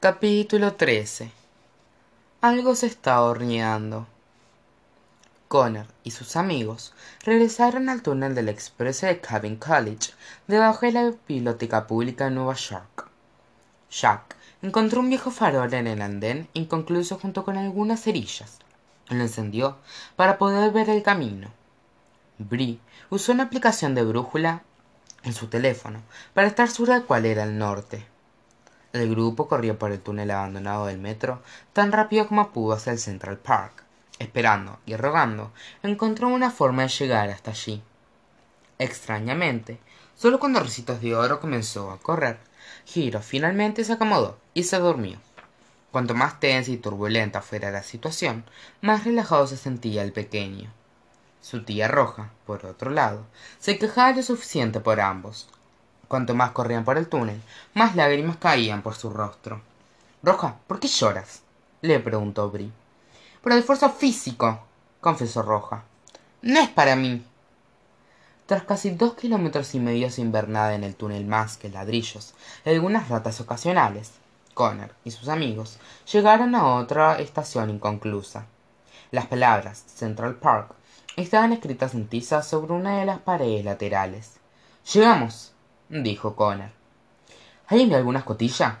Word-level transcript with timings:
capítulo 0.00 0.74
trece. 0.74 1.32
Algo 2.40 2.76
se 2.76 2.86
está 2.86 3.20
horneando. 3.20 4.06
Connor 5.48 5.86
y 6.04 6.12
sus 6.12 6.36
amigos 6.36 6.94
regresaron 7.24 7.88
al 7.88 8.02
túnel 8.02 8.36
del 8.36 8.48
expreso 8.48 9.06
de 9.06 9.20
Cabin 9.20 9.56
College 9.56 10.12
debajo 10.46 10.86
de 10.86 10.92
la 10.92 11.12
biblioteca 11.26 11.88
pública 11.88 12.26
de 12.26 12.30
nueva 12.30 12.54
york. 12.54 13.08
Jack 13.90 14.36
encontró 14.62 15.00
un 15.00 15.08
viejo 15.08 15.32
farol 15.32 15.74
en 15.74 15.88
el 15.88 16.00
andén 16.00 16.48
inconcluso 16.54 17.18
junto 17.18 17.44
con 17.44 17.56
algunas 17.56 18.00
cerillas. 18.00 18.58
Lo 19.08 19.20
encendió 19.20 19.78
para 20.14 20.38
poder 20.38 20.70
ver 20.70 20.90
el 20.90 21.02
camino. 21.02 21.50
Brie 22.38 22.78
usó 23.10 23.32
una 23.32 23.42
aplicación 23.42 23.96
de 23.96 24.04
brújula 24.04 24.62
en 25.24 25.34
su 25.34 25.48
teléfono 25.48 26.02
para 26.34 26.46
estar 26.46 26.68
segura 26.68 27.00
de 27.00 27.04
cuál 27.04 27.26
era 27.26 27.42
el 27.42 27.58
norte 27.58 28.06
el 28.92 29.10
grupo 29.10 29.48
corrió 29.48 29.78
por 29.78 29.92
el 29.92 30.00
túnel 30.00 30.30
abandonado 30.30 30.86
del 30.86 30.98
metro 30.98 31.42
tan 31.72 31.92
rápido 31.92 32.26
como 32.26 32.50
pudo 32.50 32.74
hacia 32.74 32.92
el 32.92 32.98
central 32.98 33.38
park 33.38 33.84
esperando 34.18 34.78
y 34.86 34.96
rogando 34.96 35.52
encontró 35.82 36.28
una 36.28 36.50
forma 36.50 36.82
de 36.82 36.88
llegar 36.88 37.30
hasta 37.30 37.50
allí 37.50 37.82
extrañamente 38.78 39.78
solo 40.18 40.40
cuando 40.40 40.60
Ricitos 40.60 41.00
de 41.00 41.14
Oro 41.14 41.40
comenzó 41.40 41.92
a 41.92 41.98
correr, 41.98 42.38
Giro 42.84 43.20
finalmente 43.20 43.84
se 43.84 43.92
acomodó 43.92 44.36
y 44.52 44.64
se 44.64 44.78
durmió. 44.78 45.18
Cuanto 45.92 46.14
más 46.14 46.40
tensa 46.40 46.70
y 46.72 46.76
turbulenta 46.76 47.40
fuera 47.40 47.70
la 47.70 47.82
situación, 47.82 48.44
más 48.80 49.04
relajado 49.04 49.46
se 49.46 49.56
sentía 49.56 50.02
el 50.02 50.12
pequeño. 50.12 50.70
Su 51.40 51.64
tía 51.64 51.86
Roja, 51.88 52.30
por 52.46 52.66
otro 52.66 52.90
lado, 52.90 53.24
se 53.58 53.78
quejaba 53.78 54.12
lo 54.12 54.22
suficiente 54.22 54.80
por 54.80 55.00
ambos. 55.00 55.48
Cuanto 56.08 56.34
más 56.34 56.52
corrían 56.52 56.84
por 56.84 56.98
el 56.98 57.08
túnel, 57.08 57.40
más 57.74 57.94
lágrimas 57.94 58.38
caían 58.38 58.82
por 58.82 58.94
su 58.94 59.10
rostro. 59.10 59.60
Roja, 60.22 60.56
¿por 60.66 60.80
qué 60.80 60.88
lloras? 60.88 61.42
le 61.82 62.00
preguntó 62.00 62.50
Bri. 62.50 62.72
Por 63.42 63.52
el 63.52 63.58
esfuerzo 63.58 63.90
físico, 63.90 64.60
confesó 65.00 65.42
Roja. 65.42 65.84
No 66.42 66.58
es 66.58 66.68
para 66.70 66.96
mí. 66.96 67.24
Tras 68.46 68.62
casi 68.62 68.90
dos 68.90 69.14
kilómetros 69.14 69.74
y 69.74 69.80
medio 69.80 70.10
sin 70.10 70.32
ver 70.32 70.48
nada 70.48 70.74
en 70.74 70.82
el 70.82 70.94
túnel 70.96 71.26
más 71.26 71.58
que 71.58 71.68
ladrillos 71.68 72.34
y 72.64 72.70
algunas 72.70 73.10
ratas 73.10 73.40
ocasionales, 73.40 74.12
Connor 74.54 74.94
y 75.04 75.10
sus 75.10 75.28
amigos 75.28 75.78
llegaron 76.10 76.54
a 76.54 76.74
otra 76.74 77.18
estación 77.18 77.70
inconclusa. 77.70 78.46
Las 79.10 79.26
palabras 79.26 79.84
Central 79.86 80.36
Park 80.36 80.74
estaban 81.16 81.52
escritas 81.52 81.94
en 81.94 82.08
tiza 82.08 82.42
sobre 82.42 82.72
una 82.72 82.98
de 82.98 83.06
las 83.06 83.20
paredes 83.20 83.64
laterales. 83.64 84.32
Llegamos, 84.92 85.52
dijo 85.88 86.36
Connor. 86.36 86.70
¿Alguien 87.66 87.90
ve 87.90 87.96
alguna 87.96 88.20
escotilla? 88.20 88.78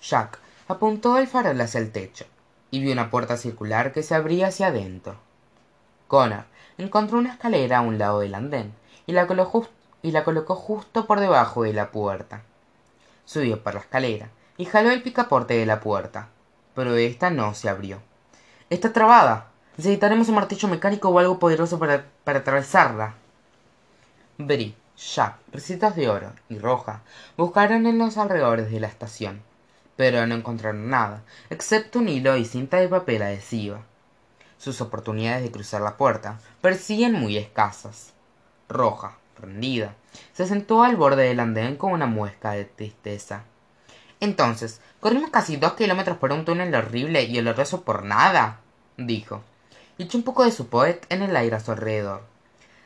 Jack 0.00 0.38
apuntó 0.68 1.18
el 1.18 1.26
farol 1.26 1.60
hacia 1.60 1.80
el 1.80 1.92
techo 1.92 2.24
y 2.70 2.80
vio 2.80 2.92
una 2.92 3.10
puerta 3.10 3.36
circular 3.36 3.92
que 3.92 4.02
se 4.02 4.14
abría 4.14 4.48
hacia 4.48 4.68
adentro. 4.68 5.16
Connor 6.06 6.44
encontró 6.78 7.18
una 7.18 7.32
escalera 7.32 7.78
a 7.78 7.82
un 7.82 7.98
lado 7.98 8.20
del 8.20 8.34
andén 8.34 8.72
y 9.06 9.12
la, 9.12 9.26
colocó, 9.26 9.68
y 10.02 10.12
la 10.12 10.24
colocó 10.24 10.54
justo 10.54 11.06
por 11.06 11.20
debajo 11.20 11.62
de 11.62 11.72
la 11.72 11.90
puerta. 11.90 12.42
Subió 13.24 13.62
por 13.62 13.74
la 13.74 13.80
escalera 13.80 14.30
y 14.56 14.64
jaló 14.64 14.90
el 14.90 15.02
picaporte 15.02 15.54
de 15.54 15.66
la 15.66 15.80
puerta, 15.80 16.28
pero 16.74 16.96
ésta 16.96 17.30
no 17.30 17.54
se 17.54 17.68
abrió. 17.68 18.00
Está 18.70 18.92
trabada. 18.92 19.48
Necesitaremos 19.76 20.28
un 20.28 20.34
martillo 20.34 20.68
mecánico 20.68 21.08
o 21.08 21.18
algo 21.18 21.38
poderoso 21.38 21.78
para, 21.78 22.06
para 22.24 22.40
atravesarla. 22.40 23.14
Bri, 24.36 24.74
Jack, 24.98 25.38
Recitas 25.52 25.94
de 25.94 26.08
Oro 26.08 26.32
y 26.48 26.58
Roja 26.58 27.02
buscaron 27.36 27.86
en 27.86 27.98
los 27.98 28.16
alrededores 28.16 28.68
de 28.68 28.80
la 28.80 28.88
estación, 28.88 29.42
pero 29.94 30.26
no 30.26 30.34
encontraron 30.34 30.90
nada, 30.90 31.22
excepto 31.50 32.00
un 32.00 32.08
hilo 32.08 32.36
y 32.36 32.44
cinta 32.44 32.78
de 32.78 32.88
papel 32.88 33.22
adhesiva. 33.22 33.82
Sus 34.58 34.80
oportunidades 34.80 35.44
de 35.44 35.52
cruzar 35.52 35.82
la 35.82 35.96
puerta 35.96 36.40
parecían 36.60 37.12
muy 37.12 37.36
escasas. 37.36 38.12
Roja, 38.68 39.16
rendida, 39.40 39.94
se 40.32 40.48
sentó 40.48 40.82
al 40.82 40.96
borde 40.96 41.28
del 41.28 41.38
andén 41.38 41.76
con 41.76 41.92
una 41.92 42.06
muesca 42.06 42.50
de 42.50 42.64
tristeza. 42.64 43.44
Entonces, 44.18 44.80
corrimos 44.98 45.30
casi 45.30 45.58
dos 45.58 45.74
kilómetros 45.74 46.16
por 46.16 46.32
un 46.32 46.44
túnel 46.44 46.74
horrible 46.74 47.22
y 47.22 47.38
oloroso 47.38 47.82
por 47.82 48.02
nada, 48.02 48.58
dijo, 48.96 49.42
y 49.96 50.02
echó 50.02 50.18
un 50.18 50.24
poco 50.24 50.44
de 50.44 50.50
su 50.50 50.66
poet 50.66 51.06
en 51.08 51.22
el 51.22 51.36
aire 51.36 51.54
a 51.54 51.60
su 51.60 51.70
alrededor. 51.70 52.37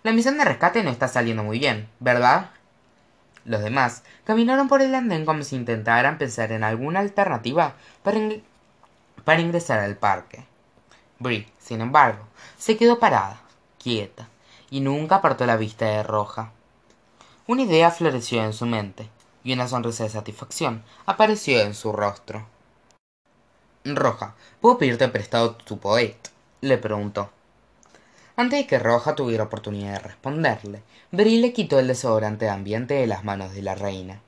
La 0.02 0.12
misión 0.12 0.36
de 0.36 0.44
rescate 0.44 0.82
no 0.82 0.90
está 0.90 1.06
saliendo 1.06 1.44
muy 1.44 1.60
bien, 1.60 1.88
¿verdad? 2.00 2.50
Los 3.44 3.62
demás 3.62 4.02
caminaron 4.24 4.68
por 4.68 4.82
el 4.82 4.94
andén 4.94 5.24
como 5.24 5.42
si 5.44 5.56
intentaran 5.56 6.18
pensar 6.18 6.50
en 6.52 6.64
alguna 6.64 7.00
alternativa 7.00 7.74
para, 8.02 8.18
para 9.24 9.40
ingresar 9.40 9.78
al 9.78 9.96
parque. 9.96 10.44
Brie, 11.20 11.46
sin 11.58 11.80
embargo, 11.80 12.24
se 12.58 12.76
quedó 12.76 12.98
parada, 12.98 13.40
quieta, 13.78 14.28
y 14.70 14.80
nunca 14.80 15.16
apartó 15.16 15.46
la 15.46 15.56
vista 15.56 15.84
de 15.86 16.02
Roja. 16.02 16.50
Una 17.46 17.62
idea 17.62 17.90
floreció 17.90 18.42
en 18.42 18.52
su 18.52 18.66
mente, 18.66 19.08
y 19.44 19.52
una 19.52 19.68
sonrisa 19.68 20.04
de 20.04 20.10
satisfacción 20.10 20.82
apareció 21.06 21.60
en 21.60 21.74
su 21.74 21.92
rostro. 21.92 22.46
Roja, 23.84 24.34
¿puedo 24.60 24.78
pedirte 24.78 25.08
prestado 25.08 25.54
tu 25.56 25.78
poet? 25.78 26.16
le 26.60 26.78
preguntó. 26.78 27.30
Antes 28.34 28.60
de 28.60 28.66
que 28.66 28.78
Roja 28.78 29.14
tuviera 29.14 29.44
oportunidad 29.44 29.92
de 29.92 29.98
responderle, 29.98 30.82
Brie 31.10 31.40
le 31.40 31.52
quitó 31.52 31.78
el 31.78 31.88
desodorante 31.88 32.46
de 32.46 32.50
ambiente 32.50 32.94
de 32.94 33.06
las 33.06 33.24
manos 33.24 33.52
de 33.52 33.60
la 33.60 33.74
reina. 33.74 34.20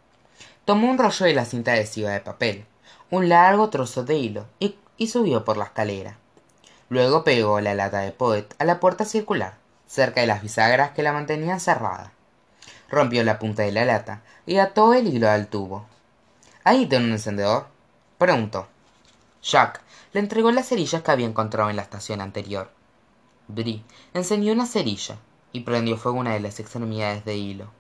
Tomó 0.66 0.90
un 0.90 0.98
rollo 0.98 1.24
de 1.24 1.32
la 1.32 1.46
cinta 1.46 1.72
adhesiva 1.72 2.10
de 2.10 2.20
papel, 2.20 2.66
un 3.10 3.30
largo 3.30 3.70
trozo 3.70 4.04
de 4.04 4.16
hilo, 4.16 4.46
y, 4.58 4.76
y 4.98 5.06
subió 5.06 5.44
por 5.44 5.56
la 5.56 5.64
escalera. 5.64 6.18
Luego 6.90 7.24
pegó 7.24 7.60
la 7.60 7.74
lata 7.74 8.00
de 8.00 8.12
Poet 8.12 8.54
a 8.58 8.64
la 8.64 8.78
puerta 8.78 9.06
circular, 9.06 9.54
cerca 9.86 10.20
de 10.20 10.26
las 10.26 10.42
bisagras 10.42 10.90
que 10.90 11.02
la 11.02 11.12
mantenían 11.12 11.60
cerrada. 11.60 12.12
Rompió 12.90 13.24
la 13.24 13.38
punta 13.38 13.62
de 13.62 13.72
la 13.72 13.86
lata 13.86 14.20
y 14.44 14.58
ató 14.58 14.92
el 14.92 15.08
hilo 15.08 15.30
al 15.30 15.48
tubo. 15.48 15.86
¿Ahí 16.62 16.86
tiene 16.86 17.06
un 17.06 17.12
encendedor? 17.12 17.66
preguntó. 18.18 18.68
Jack 19.42 19.80
le 20.12 20.20
entregó 20.20 20.50
las 20.50 20.68
cerillas 20.68 21.02
que 21.02 21.10
había 21.10 21.26
encontrado 21.26 21.70
en 21.70 21.76
la 21.76 21.82
estación 21.82 22.20
anterior. 22.20 22.70
Brie 23.46 23.84
encendió 24.14 24.54
una 24.54 24.66
cerilla 24.66 25.16
y 25.52 25.60
prendió 25.60 25.98
fuego 25.98 26.18
una 26.18 26.32
de 26.32 26.40
las 26.40 26.60
extremidades 26.60 27.24
de 27.24 27.36
hilo. 27.36 27.70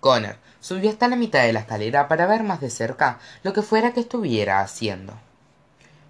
Connor 0.00 0.36
subió 0.58 0.90
hasta 0.90 1.06
la 1.06 1.14
mitad 1.14 1.42
de 1.42 1.52
la 1.52 1.60
escalera 1.60 2.08
para 2.08 2.26
ver 2.26 2.42
más 2.42 2.60
de 2.60 2.68
cerca 2.68 3.20
lo 3.44 3.52
que 3.52 3.62
fuera 3.62 3.92
que 3.92 4.00
estuviera 4.00 4.60
haciendo. 4.60 5.14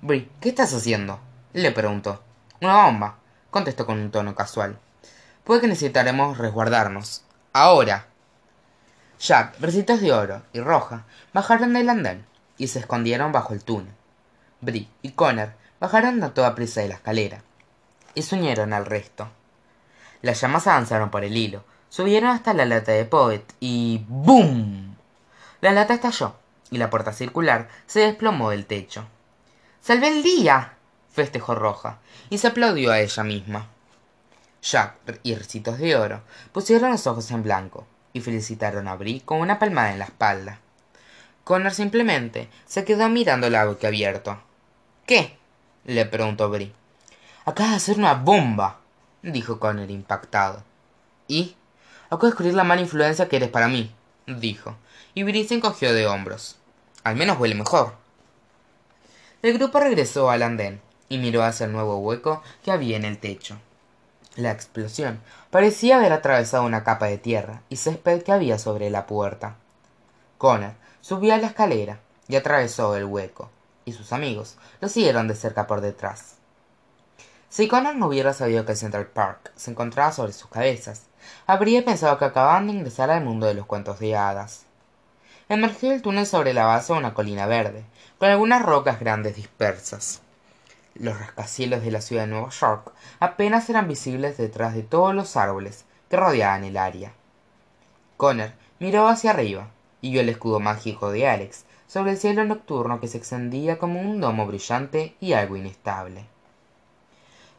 Brie, 0.01 0.29
¿qué 0.41 0.49
estás 0.49 0.73
haciendo? 0.73 1.21
le 1.53 1.71
preguntó. 1.71 2.23
Una 2.63 2.87
bomba, 2.87 3.19
contestó 3.51 3.85
con 3.85 4.01
un 4.01 4.11
tono 4.11 4.35
casual. 4.35 4.79
Puede 5.45 5.61
que 5.61 5.67
necesitaremos 5.67 6.39
resguardarnos. 6.39 7.25
Ahora. 7.53 8.07
Jack, 9.21 9.61
Recitas 9.61 10.01
de 10.01 10.13
Oro 10.13 10.43
y 10.55 10.61
Roja 10.61 11.05
bajaron 11.35 11.75
del 11.75 11.91
andén 11.91 12.25
y 12.57 12.69
se 12.69 12.79
escondieron 12.79 13.33
bajo 13.33 13.53
el 13.53 13.63
túnel. 13.63 13.93
Brie 14.63 14.89
y 15.03 15.11
Connor 15.11 15.53
bajaron 15.79 16.23
a 16.25 16.33
toda 16.33 16.55
prisa 16.55 16.81
de 16.81 16.89
la 16.89 16.95
escalera 16.95 17.43
y 18.15 18.23
se 18.23 18.37
unieron 18.37 18.73
al 18.73 18.87
resto. 18.87 19.29
Las 20.23 20.41
llamas 20.41 20.67
avanzaron 20.67 21.11
por 21.11 21.25
el 21.25 21.37
hilo, 21.37 21.65
subieron 21.89 22.31
hasta 22.31 22.55
la 22.55 22.65
lata 22.65 22.93
de 22.93 23.05
Poet 23.05 23.45
y 23.61 24.05
¡BOOM! 24.09 24.95
La 25.61 25.73
lata 25.73 25.95
estalló 25.95 26.37
y 26.71 26.79
la 26.79 26.91
puerta 26.91 27.13
circular 27.13 27.69
se 27.87 28.01
desplomó 28.01 28.51
del 28.51 28.67
techo. 28.67 29.07
¡Salvé 29.81 30.09
el 30.09 30.23
día! 30.23 30.75
festejó 31.13 31.55
Roja 31.55 31.99
y 32.31 32.39
se 32.39 32.49
aplaudió 32.49 32.93
a 32.93 33.01
ella 33.01 33.23
misma. 33.23 33.69
Jack 34.63 35.21
y 35.23 35.35
Ricitos 35.35 35.79
de 35.79 35.97
Oro 35.97 36.23
pusieron 36.53 36.93
los 36.93 37.07
ojos 37.07 37.31
en 37.31 37.43
blanco 37.43 37.87
y 38.13 38.21
felicitaron 38.21 38.89
a 38.89 38.97
Brie 38.97 39.23
con 39.23 39.41
una 39.41 39.59
palmada 39.59 39.93
en 39.93 39.99
la 39.99 40.05
espalda. 40.05 40.61
Connor 41.45 41.73
simplemente 41.73 42.49
se 42.65 42.85
quedó 42.85 43.09
mirando 43.09 43.49
el 43.49 43.67
boca 43.67 43.89
abierto. 43.89 44.41
¿Qué? 45.07 45.37
le 45.85 46.07
preguntó 46.07 46.49
Brie. 46.49 46.73
Acaba 47.45 47.71
de 47.71 47.77
hacer 47.77 47.99
una 47.99 48.15
bomba, 48.15 48.79
dijo 49.21 49.59
Connor 49.59 49.91
impactado. 49.91 50.63
¿Y? 51.27 51.57
Acabo 52.07 52.23
de 52.23 52.29
descubrir 52.29 52.55
la 52.55 52.63
mala 52.63 52.83
influencia 52.83 53.29
que 53.29 53.35
eres 53.35 53.49
para 53.49 53.67
mí, 53.67 53.93
dijo, 54.29 54.77
y 55.13 55.25
Brie 55.25 55.47
se 55.49 55.55
encogió 55.55 55.93
de 55.93 56.07
hombros. 56.07 56.57
Al 57.03 57.17
menos 57.17 57.41
huele 57.41 57.57
mejor. 57.57 57.95
El 59.43 59.59
grupo 59.59 59.81
regresó 59.81 60.31
al 60.31 60.43
andén 60.43 60.81
y 61.09 61.19
miró 61.19 61.43
hacia 61.43 61.67
el 61.67 61.73
nuevo 61.73 61.99
hueco 61.99 62.45
que 62.63 62.71
había 62.71 62.97
en 62.97 63.05
el 63.05 63.19
techo. 63.19 63.59
La 64.37 64.53
explosión 64.53 65.21
parecía 65.51 65.97
haber 65.97 66.13
atravesado 66.13 66.65
una 66.65 66.85
capa 66.85 67.07
de 67.07 67.19
tierra 67.19 67.63
y 67.69 67.77
césped 67.77 68.23
que 68.23 68.31
había 68.31 68.59
sobre 68.61 68.89
la 68.89 69.07
puerta. 69.09 69.57
Connor 70.39 70.75
subió 71.01 71.35
a 71.35 71.39
la 71.39 71.49
escalera 71.49 71.99
y 72.29 72.37
atravesó 72.37 72.95
el 72.95 73.05
hueco, 73.05 73.51
y 73.85 73.93
sus 73.95 74.13
amigos 74.13 74.59
lo 74.81 74.89
siguieron 74.89 75.27
de 75.27 75.35
cerca 75.35 75.67
por 75.67 75.81
detrás. 75.81 76.37
Si 77.53 77.69
Connor 77.69 77.97
no 77.97 78.07
hubiera 78.07 78.33
sabido 78.33 78.65
que 78.65 78.75
Central 78.75 79.09
Park 79.09 79.53
se 79.57 79.71
encontraba 79.73 80.11
sobre 80.11 80.33
sus 80.33 80.49
cabezas, 80.49 81.03
habría 81.47 81.85
pensado 81.85 82.17
que 82.17 82.25
acababan 82.25 82.67
de 82.67 82.73
ingresar 82.73 83.11
al 83.11 83.23
mundo 83.23 83.47
de 83.47 83.53
los 83.53 83.67
cuentos 83.67 83.99
de 83.99 84.17
hadas. 84.17 84.65
emergió 85.51 85.91
del 85.91 86.01
túnel 86.01 86.25
sobre 86.25 86.55
la 86.55 86.65
base 86.65 86.95
de 86.95 86.99
una 86.99 87.13
colina 87.13 87.45
verde 87.45 87.85
con 88.17 88.31
algunas 88.31 88.63
rocas 88.63 89.01
grandes 89.01 89.37
dispersas. 89.37 90.23
Los 90.95 91.19
rascacielos 91.19 91.85
de 91.85 91.91
la 91.91 92.01
ciudad 92.01 92.23
de 92.23 92.29
nueva 92.29 92.49
york 92.49 92.91
apenas 93.21 93.69
eran 93.69 93.87
visibles 93.87 94.39
detrás 94.39 94.75
de 94.75 94.83
todos 94.83 95.15
los 95.15 95.37
árboles 95.37 95.85
que 96.09 96.17
rodeaban 96.17 96.65
el 96.65 96.79
área. 96.79 97.13
Connor 98.17 98.53
miró 98.79 99.09
hacia 99.09 99.33
arriba 99.33 99.69
y 100.01 100.13
vio 100.13 100.23
el 100.23 100.31
escudo 100.31 100.59
mágico 100.59 101.13
de 101.13 101.29
alex 101.29 101.67
sobre 101.87 102.13
el 102.13 102.17
cielo 102.17 102.47
nocturno 102.47 102.99
que 102.99 103.09
se 103.09 103.19
extendía 103.19 103.79
como 103.79 104.01
un 104.01 104.23
domo 104.23 104.47
brillante 104.47 105.17
y 105.21 105.35
algo 105.35 105.59
inestable 105.59 106.32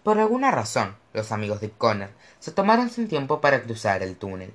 por 0.03 0.19
alguna 0.19 0.51
razón 0.51 0.95
los 1.13 1.31
amigos 1.31 1.61
de 1.61 1.71
Connor 1.71 2.09
se 2.39 2.51
tomaron 2.51 2.89
sin 2.89 3.07
tiempo 3.07 3.41
para 3.41 3.63
cruzar 3.63 4.03
el 4.03 4.17
túnel. 4.17 4.53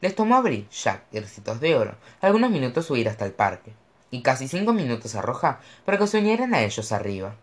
Les 0.00 0.14
tomó 0.14 0.36
a 0.36 0.42
jack 0.42 1.04
y 1.12 1.20
ricitos 1.20 1.60
de 1.60 1.76
oro 1.76 1.94
algunos 2.20 2.50
minutos 2.50 2.86
subir 2.86 3.08
hasta 3.08 3.24
el 3.24 3.32
parque 3.32 3.72
y 4.10 4.22
casi 4.22 4.48
cinco 4.48 4.72
minutos 4.72 5.14
a 5.14 5.22
roja 5.22 5.60
para 5.84 5.98
que 5.98 6.06
se 6.06 6.18
unieran 6.18 6.54
a 6.54 6.62
ellos 6.62 6.92
arriba. 6.92 7.34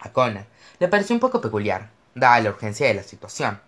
A 0.00 0.12
Connor 0.12 0.46
le 0.78 0.88
pareció 0.88 1.14
un 1.14 1.20
poco 1.20 1.40
peculiar 1.40 1.90
dada 2.14 2.40
la 2.40 2.50
urgencia 2.50 2.86
de 2.86 2.94
la 2.94 3.02
situación. 3.02 3.60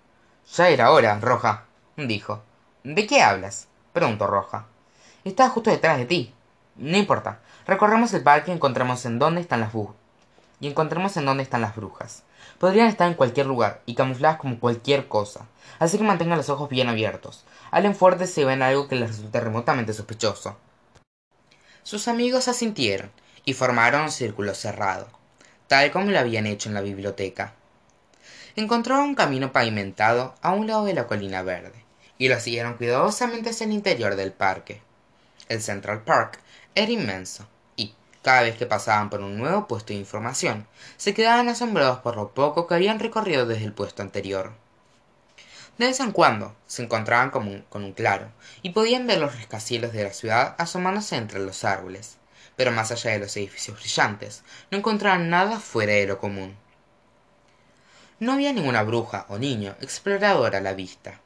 Ya 0.54 0.68
era 0.68 0.90
hora 0.92 1.18
roja 1.20 1.64
dijo. 1.96 2.42
De 2.84 3.06
qué 3.06 3.22
hablas 3.22 3.68
preguntó 3.92 4.26
roja. 4.26 4.66
Estaba 5.24 5.50
justo 5.50 5.70
detrás 5.70 5.98
de 5.98 6.04
ti. 6.04 6.34
No 6.76 6.96
importa. 6.96 7.40
Recorremos 7.66 8.12
el 8.12 8.22
parque 8.22 8.50
y 8.50 8.54
encontremos 8.54 9.04
en 9.06 9.18
dónde 9.18 9.40
están 9.40 9.60
las 9.60 9.72
y 10.60 10.68
encontremos 10.68 11.16
en 11.16 11.26
dónde 11.26 11.42
están 11.42 11.60
las 11.60 11.76
brujas. 11.76 12.22
Podrían 12.58 12.88
estar 12.88 13.08
en 13.08 13.14
cualquier 13.14 13.46
lugar 13.46 13.82
y 13.86 13.94
camufladas 13.94 14.38
como 14.38 14.58
cualquier 14.58 15.08
cosa. 15.08 15.46
Así 15.78 15.98
que 15.98 16.04
mantengan 16.04 16.38
los 16.38 16.48
ojos 16.48 16.70
bien 16.70 16.88
abiertos. 16.88 17.44
Hablen 17.70 17.94
fuerte 17.94 18.26
si 18.26 18.44
ven 18.44 18.62
algo 18.62 18.88
que 18.88 18.96
les 18.96 19.08
resulte 19.08 19.40
remotamente 19.40 19.92
sospechoso. 19.92 20.56
Sus 21.82 22.08
amigos 22.08 22.48
asintieron 22.48 23.10
y 23.44 23.52
formaron 23.52 24.02
un 24.02 24.10
círculo 24.10 24.54
cerrado 24.54 25.16
tal 25.68 25.90
como 25.90 26.10
lo 26.10 26.18
habían 26.18 26.46
hecho 26.46 26.68
en 26.68 26.74
la 26.74 26.80
biblioteca. 26.80 27.54
Encontraron 28.54 29.10
un 29.10 29.14
camino 29.14 29.52
pavimentado 29.52 30.34
a 30.40 30.52
un 30.52 30.66
lado 30.66 30.84
de 30.84 30.94
la 30.94 31.06
colina 31.06 31.42
verde 31.42 31.84
y 32.18 32.28
lo 32.28 32.40
siguieron 32.40 32.74
cuidadosamente 32.74 33.50
hacia 33.50 33.66
el 33.66 33.72
interior 33.72 34.16
del 34.16 34.32
parque. 34.32 34.80
El 35.48 35.60
central 35.60 36.02
park 36.02 36.40
era 36.74 36.90
inmenso 36.90 37.46
cada 38.26 38.42
vez 38.42 38.56
que 38.56 38.66
pasaban 38.66 39.08
por 39.08 39.20
un 39.20 39.38
nuevo 39.38 39.68
puesto 39.68 39.92
de 39.92 40.00
información 40.00 40.66
se 40.96 41.14
quedaban 41.14 41.48
asombrados 41.48 42.00
por 42.00 42.16
lo 42.16 42.34
poco 42.34 42.66
que 42.66 42.74
habían 42.74 42.98
recorrido 42.98 43.46
desde 43.46 43.66
el 43.66 43.72
puesto 43.72 44.02
anterior. 44.02 44.52
De 45.78 45.86
vez 45.86 46.00
en 46.00 46.10
cuando 46.10 46.56
se 46.66 46.82
encontraban 46.82 47.30
con 47.30 47.84
un, 47.84 47.92
claro 47.92 48.32
y 48.62 48.70
podían 48.70 49.06
ver 49.06 49.18
los 49.18 49.36
rascacielos 49.36 49.92
de 49.92 50.02
la 50.02 50.12
ciudad 50.12 50.56
asomándose 50.58 51.14
entre 51.14 51.38
los 51.38 51.62
árboles. 51.64 52.16
Pero 52.56 52.72
más 52.72 52.90
allá 52.90 53.12
de 53.12 53.20
los 53.20 53.36
edificios 53.36 53.78
brillantes 53.78 54.42
no 54.72 54.78
encontraban 54.78 55.30
nada 55.30 55.60
fuera 55.60 55.92
de 55.92 56.08
lo 56.08 56.18
común. 56.18 56.56
No 58.18 58.32
había 58.32 58.52
ninguna 58.52 58.82
bruja 58.82 59.26
o 59.28 59.38
niño 59.38 59.76
explorador 59.80 60.56
a 60.56 60.60
la 60.60 60.74
vista. 60.74 61.20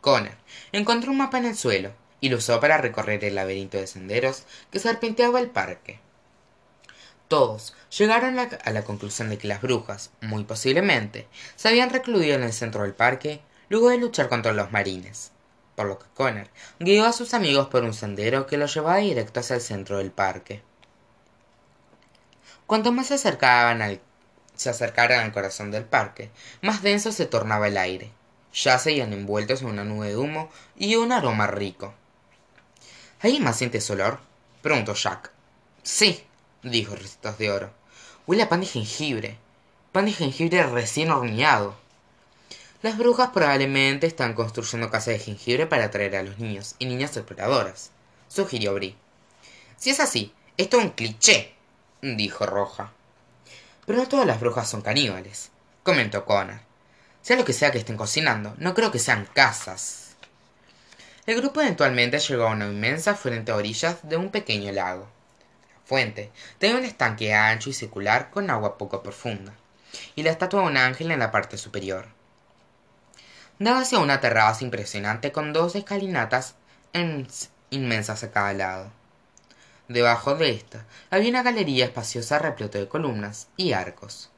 Connor 0.00 0.38
encontró 0.72 1.10
un 1.10 1.18
mapa 1.18 1.36
en 1.36 1.44
el 1.44 1.56
suelo 1.56 1.92
y 2.20 2.28
lo 2.28 2.38
usó 2.38 2.60
para 2.60 2.78
recorrer 2.78 3.24
el 3.24 3.34
laberinto 3.34 3.78
de 3.78 3.86
senderos 3.86 4.44
que 4.70 4.78
serpenteaba 4.78 5.40
el 5.40 5.50
parque. 5.50 6.00
Todos 7.28 7.74
llegaron 7.96 8.38
a 8.38 8.70
la 8.70 8.84
conclusión 8.84 9.30
de 9.30 9.38
que 9.38 9.48
las 9.48 9.62
brujas 9.62 10.10
muy 10.20 10.44
posiblemente 10.44 11.28
se 11.56 11.68
habían 11.68 11.90
recluido 11.90 12.34
en 12.34 12.42
el 12.42 12.52
centro 12.52 12.82
del 12.82 12.94
parque 12.94 13.40
luego 13.68 13.90
de 13.90 13.98
luchar 13.98 14.28
contra 14.28 14.52
los 14.52 14.72
marines 14.72 15.32
por 15.80 15.88
lo 15.88 15.98
que 15.98 16.04
Connor 16.12 16.46
guió 16.78 17.06
a 17.06 17.12
sus 17.14 17.32
amigos 17.32 17.68
por 17.68 17.84
un 17.84 17.94
sendero 17.94 18.46
que 18.46 18.58
los 18.58 18.74
llevaba 18.74 18.98
directo 18.98 19.40
hacia 19.40 19.56
el 19.56 19.62
centro 19.62 19.96
del 19.96 20.10
parque. 20.10 20.62
Cuanto 22.66 22.92
más 22.92 23.06
se 23.06 23.14
acercaban 23.14 23.80
al 23.80 23.98
se 24.54 24.68
acercaran 24.68 25.20
al 25.20 25.32
corazón 25.32 25.70
del 25.70 25.86
parque 25.86 26.30
más 26.60 26.82
denso 26.82 27.12
se 27.12 27.24
tornaba 27.24 27.66
el 27.68 27.78
aire. 27.78 28.12
Ya 28.52 28.78
se 28.78 28.92
iban 28.92 29.14
envueltos 29.14 29.62
en 29.62 29.68
una 29.68 29.84
nube 29.84 30.08
de 30.08 30.18
humo 30.18 30.50
y 30.76 30.96
un 30.96 31.12
aroma 31.12 31.46
rico 31.46 31.94
¿alguien 33.20 33.44
más 33.44 33.56
siente 33.58 33.78
ese 33.78 33.92
olor? 33.92 34.20
preguntó 34.62 34.94
jack 34.94 35.30
sí 35.82 36.24
dijo 36.62 36.94
Recitos 36.94 37.38
de 37.38 37.50
Oro. 37.50 37.70
Huele 38.26 38.42
a 38.42 38.48
pan 38.48 38.60
de 38.60 38.66
jengibre. 38.66 39.38
Pan 39.92 40.04
de 40.04 40.12
jengibre 40.12 40.62
recién 40.64 41.10
horneado. 41.10 41.74
Las 42.82 42.96
brujas 42.96 43.30
probablemente 43.30 44.06
están 44.06 44.34
construyendo 44.34 44.90
casas 44.90 45.14
de 45.14 45.18
jengibre 45.18 45.66
para 45.66 45.86
atraer 45.86 46.16
a 46.16 46.22
los 46.22 46.38
niños 46.38 46.76
y 46.78 46.86
niñas 46.86 47.16
exploradoras, 47.16 47.90
sugirió 48.28 48.72
Bri. 48.74 48.96
Si 49.76 49.90
es 49.90 50.00
así, 50.00 50.32
esto 50.56 50.78
es 50.78 50.84
un 50.84 50.90
cliché, 50.90 51.54
dijo 52.00 52.46
Roja. 52.46 52.92
Pero 53.84 53.98
no 53.98 54.08
todas 54.08 54.26
las 54.26 54.40
brujas 54.40 54.68
son 54.68 54.80
caníbales, 54.80 55.50
comentó 55.82 56.24
Connor. 56.24 56.60
Sea 57.20 57.36
lo 57.36 57.44
que 57.44 57.52
sea 57.52 57.70
que 57.70 57.78
estén 57.78 57.98
cocinando, 57.98 58.54
no 58.56 58.72
creo 58.72 58.90
que 58.90 58.98
sean 58.98 59.28
casas. 59.34 60.09
El 61.26 61.36
grupo 61.36 61.60
eventualmente 61.60 62.18
llegó 62.18 62.44
a 62.44 62.52
una 62.52 62.66
inmensa 62.66 63.14
frente 63.14 63.52
a 63.52 63.56
orillas 63.56 63.98
de 64.02 64.16
un 64.16 64.30
pequeño 64.30 64.72
lago. 64.72 65.06
Fuente 65.84 66.30
tenía 66.58 66.76
un 66.76 66.84
estanque 66.84 67.34
ancho 67.34 67.68
y 67.68 67.74
circular 67.74 68.30
con 68.30 68.48
agua 68.48 68.78
poco 68.78 69.02
profunda 69.02 69.52
y 70.14 70.22
la 70.22 70.30
estatua 70.30 70.62
de 70.62 70.66
un 70.68 70.76
ángel 70.76 71.10
en 71.10 71.18
la 71.18 71.30
parte 71.30 71.58
superior. 71.58 72.06
Daba 73.58 73.80
hacia 73.80 73.98
una 73.98 74.20
terraza 74.20 74.64
impresionante 74.64 75.32
con 75.32 75.52
dos 75.52 75.74
escalinatas 75.76 76.54
inmensas 77.70 78.24
a 78.24 78.30
cada 78.30 78.54
lado. 78.54 78.90
Debajo 79.88 80.34
de 80.36 80.50
esta 80.50 80.86
había 81.10 81.30
una 81.30 81.42
galería 81.42 81.84
espaciosa 81.84 82.38
repleta 82.38 82.78
de 82.78 82.88
columnas 82.88 83.48
y 83.56 83.72
arcos. 83.72 84.30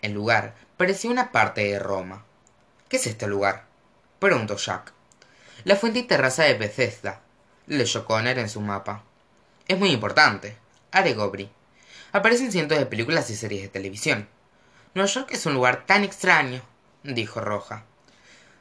El 0.00 0.12
lugar 0.12 0.54
parecía 0.76 1.10
una 1.10 1.32
parte 1.32 1.64
de 1.64 1.78
roma. 1.78 2.24
Qué 2.88 2.98
es 2.98 3.06
este 3.06 3.26
lugar 3.26 3.64
preguntó 4.20 4.56
jack 4.56 4.92
la 5.64 5.76
fuente 5.76 6.00
y 6.00 6.02
terraza 6.04 6.44
de 6.44 6.54
bethesda 6.54 7.20
leyó 7.66 8.04
Connor 8.04 8.38
en 8.38 8.48
su 8.48 8.60
mapa 8.60 9.02
es 9.66 9.78
muy 9.78 9.90
importante 9.90 10.56
agregó 10.94 11.30
Bri. 11.30 11.50
Aparecen 12.12 12.52
cientos 12.52 12.78
de 12.78 12.86
películas 12.86 13.28
y 13.30 13.36
series 13.36 13.62
de 13.62 13.68
televisión. 13.68 14.28
Nueva 14.94 15.10
York 15.10 15.30
es 15.32 15.44
un 15.44 15.54
lugar 15.54 15.86
tan 15.86 16.04
extraño, 16.04 16.62
dijo 17.02 17.40
Roja. 17.40 17.84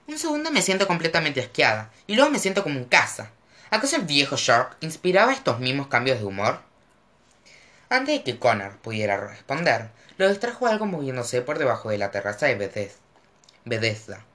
Un 0.07 0.17
segundo 0.17 0.49
me 0.49 0.63
siento 0.63 0.87
completamente 0.87 1.41
asqueada, 1.41 1.91
y 2.07 2.15
luego 2.15 2.31
me 2.31 2.39
siento 2.39 2.63
como 2.63 2.79
en 2.79 2.85
casa. 2.85 3.31
¿Acaso 3.69 3.97
el 3.97 4.03
viejo 4.03 4.35
Shark 4.35 4.77
inspiraba 4.81 5.33
estos 5.33 5.59
mismos 5.59 5.87
cambios 5.87 6.19
de 6.19 6.25
humor? 6.25 6.59
Antes 7.89 8.17
de 8.17 8.23
que 8.23 8.39
Connor 8.39 8.77
pudiera 8.77 9.17
responder, 9.17 9.91
lo 10.17 10.27
distrajo 10.27 10.65
algo 10.65 10.87
moviéndose 10.87 11.41
por 11.41 11.59
debajo 11.59 11.89
de 11.89 11.99
la 11.99 12.11
terraza 12.11 12.47
de 12.47 12.55
Bethesda. 13.65 14.25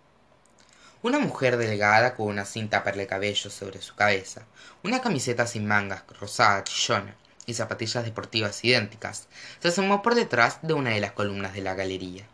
Una 1.01 1.21
mujer 1.21 1.59
delgada 1.59 2.17
con 2.17 2.27
una 2.27 2.45
cinta 2.45 2.83
para 2.83 3.01
el 3.01 3.07
cabello 3.07 3.51
sobre 3.51 3.81
su 3.81 3.95
cabeza, 3.95 4.43
una 4.83 5.01
camiseta 5.01 5.47
sin 5.47 5.65
mangas 5.65 6.03
rosada 6.19 6.65
chillona 6.65 7.15
y 7.47 7.55
zapatillas 7.55 8.05
deportivas 8.05 8.65
idénticas, 8.65 9.29
se 9.61 9.69
asomó 9.69 10.03
por 10.03 10.17
detrás 10.17 10.59
de 10.63 10.75
una 10.75 10.91
de 10.91 11.01
las 11.01 11.13
columnas 11.13 11.55
de 11.55 11.61
la 11.61 11.75
galería. 11.75 12.27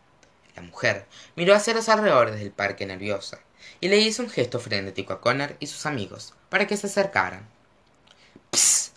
La 0.57 0.63
mujer 0.63 1.05
miró 1.37 1.55
hacia 1.55 1.75
los 1.75 1.91
alrededores 1.91 2.37
del 2.37 2.53
parque 2.53 2.87
nerviosa 2.87 3.39
y 3.83 3.89
le 3.89 3.99
hizo 3.99 4.23
un 4.23 4.31
gesto 4.31 4.59
frenético 4.59 5.13
a 5.13 5.21
Connor 5.21 5.57
y 5.61 5.67
sus 5.67 5.85
amigos 5.85 6.33
para 6.49 6.67
que 6.67 6.79
se 6.79 6.87
acercaran. 6.87 7.47
¡Psst! 8.51 8.95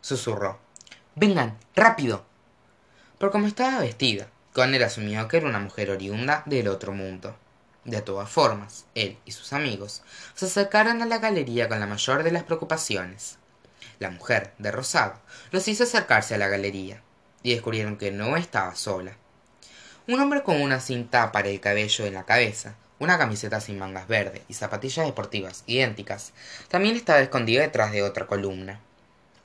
susurró. 0.00 0.60
Vengan, 1.16 1.58
rápido. 1.74 2.24
Por 3.18 3.32
como 3.32 3.48
estaba 3.48 3.80
vestida, 3.80 4.28
Connor 4.52 4.84
asumió 4.84 5.26
que 5.26 5.38
era 5.38 5.48
una 5.48 5.58
mujer 5.58 5.90
oriunda 5.90 6.44
del 6.46 6.68
otro 6.68 6.92
mundo. 6.92 7.36
De 7.88 8.02
todas 8.02 8.28
formas, 8.28 8.84
él 8.94 9.16
y 9.24 9.32
sus 9.32 9.54
amigos 9.54 10.02
se 10.34 10.44
acercaron 10.44 11.00
a 11.00 11.06
la 11.06 11.16
galería 11.16 11.70
con 11.70 11.80
la 11.80 11.86
mayor 11.86 12.22
de 12.22 12.30
las 12.30 12.42
preocupaciones. 12.42 13.38
La 13.98 14.10
mujer 14.10 14.52
de 14.58 14.70
rosado 14.70 15.14
los 15.52 15.66
hizo 15.68 15.84
acercarse 15.84 16.34
a 16.34 16.38
la 16.38 16.48
galería 16.48 17.00
y 17.42 17.54
descubrieron 17.54 17.96
que 17.96 18.10
no 18.10 18.36
estaba 18.36 18.74
sola. 18.74 19.16
Un 20.06 20.20
hombre 20.20 20.42
con 20.42 20.60
una 20.60 20.80
cinta 20.80 21.32
para 21.32 21.48
el 21.48 21.60
cabello 21.60 22.04
en 22.04 22.12
la 22.12 22.26
cabeza 22.26 22.74
una 22.98 23.16
camiseta 23.16 23.58
sin 23.58 23.78
mangas 23.78 24.06
verde 24.06 24.42
y 24.48 24.52
zapatillas 24.52 25.06
deportivas 25.06 25.64
idénticas 25.66 26.34
también 26.68 26.94
estaba 26.94 27.20
escondido 27.20 27.62
detrás 27.62 27.90
de 27.90 28.02
otra 28.02 28.26
columna. 28.26 28.80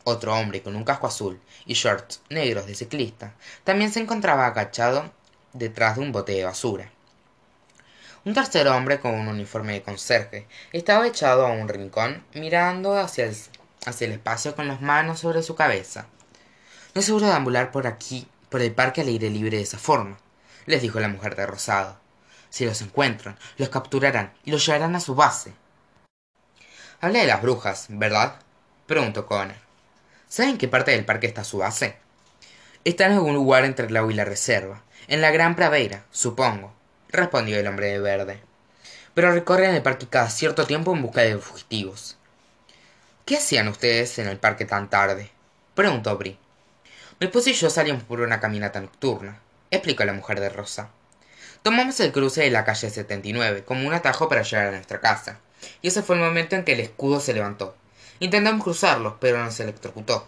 Otro 0.04 0.36
hombre 0.36 0.62
con 0.62 0.76
un 0.76 0.84
casco 0.84 1.08
azul 1.08 1.40
y 1.66 1.76
shorts 1.76 2.22
negros 2.30 2.66
de 2.66 2.76
ciclista 2.76 3.36
también 3.64 3.90
se 3.90 4.02
encontraba 4.02 4.48
agachado 4.48 5.14
detrás 5.54 5.96
de 5.96 6.02
un 6.02 6.12
bote 6.12 6.34
de 6.34 6.44
basura 6.44 6.93
un 8.26 8.34
tercer 8.34 8.68
hombre 8.68 9.00
con 9.00 9.14
un 9.14 9.28
uniforme 9.28 9.74
de 9.74 9.84
conserje 9.84 10.48
estaba 10.72 11.08
echado 11.08 11.46
a 11.46 11.52
un 11.52 11.68
rincón 11.68 12.24
mirando 12.34 12.98
hacia 12.98 13.26
el 13.26 13.36
hacia 13.86 14.08
el 14.08 14.14
espacio 14.14 14.56
con 14.56 14.68
las 14.68 14.82
manos 14.82 15.20
sobre 15.20 15.44
su 15.44 15.56
cabeza. 15.56 16.08
No 16.96 17.00
es 17.00 17.06
seguro 17.06 17.28
deambular 17.28 17.72
por 17.72 17.86
aquí 17.86 18.28
por 18.50 18.62
el 18.62 18.72
parque 18.72 19.02
al 19.02 19.08
aire 19.08 19.30
libre 19.30 19.58
de 19.58 19.64
esa 19.64 19.78
forma 19.78 20.18
les 20.66 20.82
dijo 20.82 21.00
la 21.00 21.10
mujer 21.10 21.36
de 21.36 21.46
rosado. 21.46 21.98
Si 22.50 22.66
los 22.66 22.82
encuentran 22.82 23.38
los 23.58 23.70
capturarán 23.70 24.34
y 24.46 24.52
los 24.52 24.66
llevarán 24.66 24.96
a 24.96 25.00
su 25.00 25.16
base 25.16 25.54
habla 27.04 27.20
de 27.20 27.28
las 27.28 27.42
brujas 27.42 27.88
verdad 27.90 28.36
preguntó 28.88 29.26
Connor. 29.26 29.58
¿Saben 30.30 30.58
qué 30.58 30.70
parte 30.70 30.92
del 30.92 31.04
parque 31.04 31.28
está 31.28 31.44
su 31.44 31.58
base? 31.58 31.98
Está 32.86 33.08
en 33.08 33.12
algún 33.12 33.34
lugar 33.34 33.66
entre 33.66 33.88
el 33.88 33.94
lago 33.94 34.10
y 34.10 34.14
la 34.14 34.24
reserva, 34.24 34.82
en 35.10 35.20
la 35.20 35.32
gran 35.32 35.58
pradera, 35.58 36.06
supongo, 36.12 36.74
respondió 37.14 37.60
el 37.60 37.68
hombre 37.68 37.88
de 37.88 38.00
verde. 38.00 38.40
Pero 39.14 39.32
recorren 39.32 39.76
el 39.76 39.84
parque 39.84 40.08
cada 40.08 40.30
cierto 40.30 40.66
tiempo 40.66 40.94
en 40.94 41.02
busca 41.02 41.22
de 41.22 41.38
fugitivos. 41.38 42.18
¿Qué 43.26 43.38
hacían 43.38 43.68
ustedes 43.68 44.20
en 44.20 44.28
el 44.28 44.38
parque 44.38 44.66
tan 44.66 44.90
tarde? 44.90 45.32
preguntó 45.76 46.18
Bri. 46.18 46.38
Mi 47.20 47.28
esposo 47.28 47.52
y 47.52 47.54
yo 47.54 47.70
salimos 47.70 48.04
por 48.04 48.20
una 48.20 48.40
caminata 48.40 48.82
nocturna, 48.82 49.40
explicó 49.72 50.04
la 50.04 50.14
mujer 50.14 50.40
de 50.40 50.50
rosa. 50.50 50.90
Tomamos 51.62 52.00
el 52.00 52.12
cruce 52.12 52.42
de 52.42 52.52
la 52.52 52.66
calle 52.66 52.90
79 52.90 53.64
como 53.64 53.88
un 53.88 53.94
atajo 53.94 54.28
para 54.28 54.42
llegar 54.42 54.68
a 54.68 54.72
nuestra 54.72 55.00
casa, 55.00 55.40
y 55.82 55.88
ese 55.88 56.04
fue 56.04 56.16
el 56.16 56.22
momento 56.22 56.56
en 56.56 56.66
que 56.66 56.74
el 56.74 56.82
escudo 56.82 57.20
se 57.20 57.34
levantó. 57.34 57.76
Intentamos 58.20 58.64
cruzarlo, 58.64 59.18
pero 59.22 59.42
nos 59.42 59.60
electrocutó. 59.60 60.28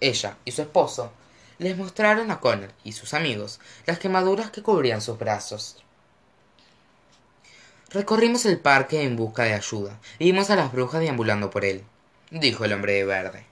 Ella 0.00 0.36
y 0.44 0.50
su 0.50 0.62
esposo 0.62 1.12
les 1.62 1.76
mostraron 1.76 2.30
a 2.30 2.40
Connor 2.40 2.72
y 2.84 2.92
sus 2.92 3.14
amigos 3.14 3.60
las 3.86 3.98
quemaduras 3.98 4.50
que 4.50 4.62
cubrían 4.62 5.00
sus 5.00 5.18
brazos. 5.18 5.82
Recorrimos 7.90 8.46
el 8.46 8.58
parque 8.58 9.02
en 9.02 9.16
busca 9.16 9.44
de 9.44 9.54
ayuda 9.54 9.98
y 10.18 10.26
vimos 10.26 10.50
a 10.50 10.56
las 10.56 10.72
brujas 10.72 11.00
deambulando 11.00 11.50
por 11.50 11.64
él, 11.64 11.84
dijo 12.30 12.64
el 12.64 12.72
hombre 12.72 12.94
de 12.94 13.04
verde. 13.04 13.46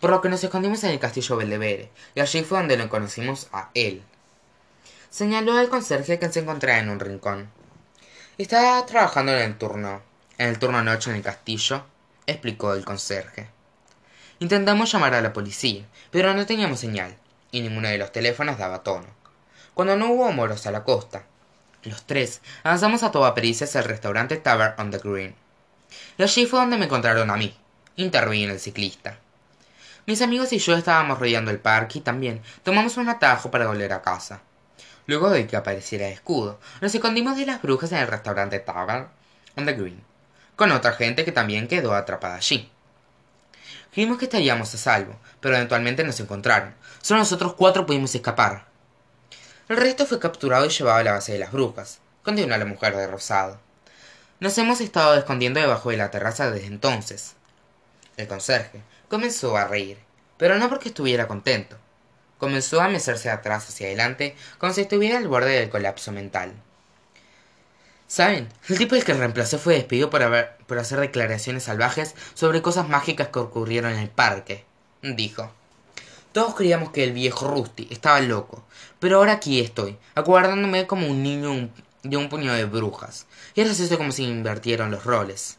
Por 0.00 0.10
lo 0.10 0.20
que 0.20 0.28
nos 0.28 0.44
escondimos 0.44 0.84
en 0.84 0.90
el 0.90 0.98
castillo 0.98 1.36
Beldevere, 1.36 1.90
y 2.14 2.20
allí 2.20 2.42
fue 2.42 2.58
donde 2.58 2.76
lo 2.76 2.88
conocimos 2.88 3.48
a 3.52 3.70
él. 3.74 4.02
Señaló 5.10 5.56
al 5.56 5.68
conserje 5.68 6.18
que 6.18 6.30
se 6.30 6.40
encontraba 6.40 6.80
en 6.80 6.90
un 6.90 7.00
rincón. 7.00 7.50
Estaba 8.36 8.84
trabajando 8.84 9.32
en 9.32 9.42
el 9.42 9.58
turno, 9.58 10.02
en 10.38 10.48
el 10.48 10.58
turno 10.58 10.82
noche 10.82 11.10
en 11.10 11.16
el 11.16 11.22
castillo, 11.22 11.84
explicó 12.26 12.74
el 12.74 12.84
conserje. 12.84 13.48
Intentamos 14.38 14.90
llamar 14.90 15.14
a 15.14 15.20
la 15.20 15.32
policía, 15.32 15.86
pero 16.10 16.34
no 16.34 16.46
teníamos 16.46 16.80
señal, 16.80 17.16
y 17.52 17.60
ninguno 17.60 17.88
de 17.88 17.98
los 17.98 18.10
teléfonos 18.10 18.58
daba 18.58 18.82
tono. 18.82 19.06
Cuando 19.74 19.94
no 19.96 20.10
hubo 20.10 20.32
moros 20.32 20.66
a 20.66 20.72
la 20.72 20.82
costa, 20.82 21.22
los 21.84 22.04
tres 22.04 22.40
avanzamos 22.64 23.04
a 23.04 23.12
toda 23.12 23.34
pericia 23.34 23.66
hacia 23.66 23.80
el 23.80 23.86
restaurante 23.86 24.36
Tavern 24.36 24.74
on 24.78 24.90
the 24.90 24.98
Green. 24.98 25.36
Y 26.18 26.22
allí 26.22 26.46
fue 26.46 26.58
donde 26.58 26.78
me 26.78 26.86
encontraron 26.86 27.30
a 27.30 27.36
mí, 27.36 27.56
intervino 27.96 28.52
el 28.52 28.58
ciclista. 28.58 29.18
Mis 30.06 30.22
amigos 30.22 30.52
y 30.52 30.58
yo 30.58 30.76
estábamos 30.76 31.20
rodeando 31.20 31.50
el 31.52 31.60
parque 31.60 31.98
y 31.98 32.02
también 32.02 32.42
tomamos 32.64 32.96
un 32.96 33.08
atajo 33.08 33.50
para 33.50 33.68
volver 33.68 33.92
a 33.92 34.02
casa. 34.02 34.40
Luego 35.06 35.30
de 35.30 35.46
que 35.46 35.56
apareciera 35.56 36.06
el 36.06 36.14
escudo, 36.14 36.58
nos 36.80 36.94
escondimos 36.94 37.36
de 37.36 37.46
las 37.46 37.62
brujas 37.62 37.92
en 37.92 37.98
el 37.98 38.08
restaurante 38.08 38.58
Tavern 38.58 39.08
on 39.56 39.66
the 39.66 39.74
Green, 39.74 40.02
con 40.56 40.72
otra 40.72 40.92
gente 40.92 41.24
que 41.24 41.32
también 41.32 41.68
quedó 41.68 41.94
atrapada 41.94 42.36
allí. 42.36 42.71
Creímos 43.92 44.16
que 44.16 44.24
estaríamos 44.24 44.72
a 44.74 44.78
salvo, 44.78 45.18
pero 45.40 45.54
eventualmente 45.54 46.02
nos 46.02 46.18
encontraron. 46.18 46.74
Solo 47.02 47.20
nosotros 47.20 47.52
cuatro 47.54 47.84
pudimos 47.84 48.14
escapar. 48.14 48.64
El 49.68 49.76
resto 49.76 50.06
fue 50.06 50.18
capturado 50.18 50.64
y 50.64 50.70
llevado 50.70 50.98
a 50.98 51.04
la 51.04 51.12
base 51.12 51.32
de 51.32 51.38
las 51.38 51.52
brujas, 51.52 52.00
continuó 52.22 52.56
la 52.56 52.64
mujer 52.64 52.96
de 52.96 53.06
rosado. 53.06 53.60
Nos 54.40 54.56
hemos 54.56 54.80
estado 54.80 55.14
escondiendo 55.14 55.60
debajo 55.60 55.90
de 55.90 55.98
la 55.98 56.10
terraza 56.10 56.50
desde 56.50 56.68
entonces. 56.68 57.34
El 58.16 58.28
conserje 58.28 58.80
comenzó 59.08 59.56
a 59.58 59.66
reír, 59.66 59.98
pero 60.38 60.58
no 60.58 60.70
porque 60.70 60.88
estuviera 60.88 61.28
contento. 61.28 61.76
Comenzó 62.38 62.80
a 62.80 62.88
mecerse 62.88 63.28
atrás 63.28 63.68
hacia 63.68 63.88
adelante 63.88 64.34
como 64.58 64.72
si 64.72 64.80
estuviera 64.80 65.18
al 65.18 65.28
borde 65.28 65.50
del 65.60 65.70
colapso 65.70 66.12
mental. 66.12 66.54
¿Saben? 68.12 68.46
El 68.68 68.76
tipo 68.76 68.94
del 68.94 69.04
que 69.04 69.14
reemplacé 69.14 69.56
fue 69.56 69.72
despedido 69.72 70.10
por, 70.10 70.22
haber, 70.22 70.58
hacer 70.78 71.00
declaraciones 71.00 71.62
salvajes 71.62 72.14
sobre 72.34 72.60
cosas 72.60 72.86
mágicas 72.86 73.28
que 73.28 73.38
ocurrieron 73.38 73.90
en 73.92 74.00
el 74.00 74.10
parque, 74.10 74.66
dijo. 75.00 75.50
Todos 76.32 76.54
creíamos 76.54 76.90
que 76.90 77.04
el 77.04 77.14
viejo 77.14 77.48
Rusty 77.48 77.88
estaba 77.90 78.20
loco, 78.20 78.66
pero 79.00 79.16
ahora 79.16 79.32
aquí 79.32 79.60
estoy, 79.60 79.96
aguardándome 80.14 80.86
como 80.86 81.06
un 81.06 81.22
niño 81.22 81.70
de 82.02 82.16
un 82.18 82.28
puño 82.28 82.52
de 82.52 82.66
brujas. 82.66 83.24
Y 83.54 83.62
ahora 83.62 83.72
es 83.72 83.96
como 83.96 84.12
si 84.12 84.24
invirtieron 84.24 84.90
los 84.90 85.04
roles. 85.04 85.56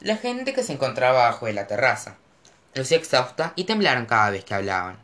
La 0.00 0.16
gente 0.16 0.54
que 0.54 0.62
se 0.62 0.72
encontraba 0.72 1.26
abajo 1.26 1.44
de 1.44 1.52
la 1.52 1.66
terraza 1.66 2.16
lucía 2.74 2.96
exhausta 2.96 3.52
y 3.54 3.64
temblaron 3.64 4.06
cada 4.06 4.30
vez 4.30 4.46
que 4.46 4.54
hablaban. 4.54 4.96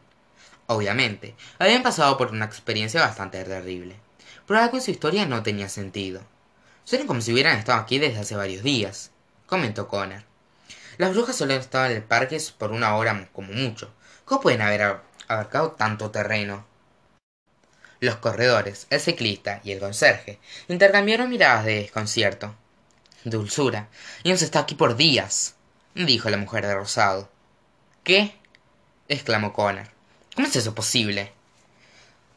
Obviamente, 0.69 1.35
habían 1.59 1.83
pasado 1.83 2.17
por 2.17 2.31
una 2.31 2.47
experiencia 2.47 3.03
bastante 3.03 3.45
terrible 3.45 4.08
pero 4.49 4.61
algo 4.61 4.81
su 4.81 4.90
historia 4.90 5.26
no 5.26 5.43
tenía 5.43 5.69
sentido. 5.69 6.23
Suena 6.85 7.07
como 7.07 7.21
si 7.21 7.33
hubieran 7.35 7.59
estado 7.59 7.78
aquí 7.78 7.99
desde 7.99 8.21
hace 8.21 8.35
varios 8.35 8.62
días, 8.62 9.11
comentó 9.47 9.88
Connor. 9.88 10.25
Las 10.97 11.11
brujas 11.12 11.37
solo 11.37 11.52
estaban 11.52 11.90
en 11.90 11.99
el 11.99 12.02
parque 12.02 12.43
por 12.57 12.73
una 12.73 12.97
hora 12.97 13.28
como 13.33 13.52
mucho. 13.52 13.93
¿Cómo 14.25 14.40
pueden 14.40 14.62
haber 14.62 15.00
abarcado 15.28 15.73
tanto 15.73 16.11
terreno? 16.11 16.67
Los 18.00 18.17
corredores, 18.17 18.87
el 18.88 19.00
ciclista 19.00 19.61
y 19.64 19.73
el 19.73 19.81
conserje 19.81 20.40
intercambiaron 20.69 21.28
miradas 21.28 21.67
de 21.67 21.81
desconcierto. 21.81 22.55
Dulzura, 23.25 23.88
y 24.23 24.31
hemos 24.31 24.40
estado 24.40 24.62
aquí 24.62 24.76
por 24.76 24.97
días, 24.97 25.57
dijo 25.95 26.31
la 26.31 26.38
mujer 26.38 26.67
de 26.67 26.75
rosado. 26.75 27.31
¿Qué? 28.02 28.35
exclamó 29.09 29.52
Connor. 29.52 29.88
¿Cómo 30.35 30.49
es 30.49 30.57
eso 30.57 30.75
posible? 30.75 31.33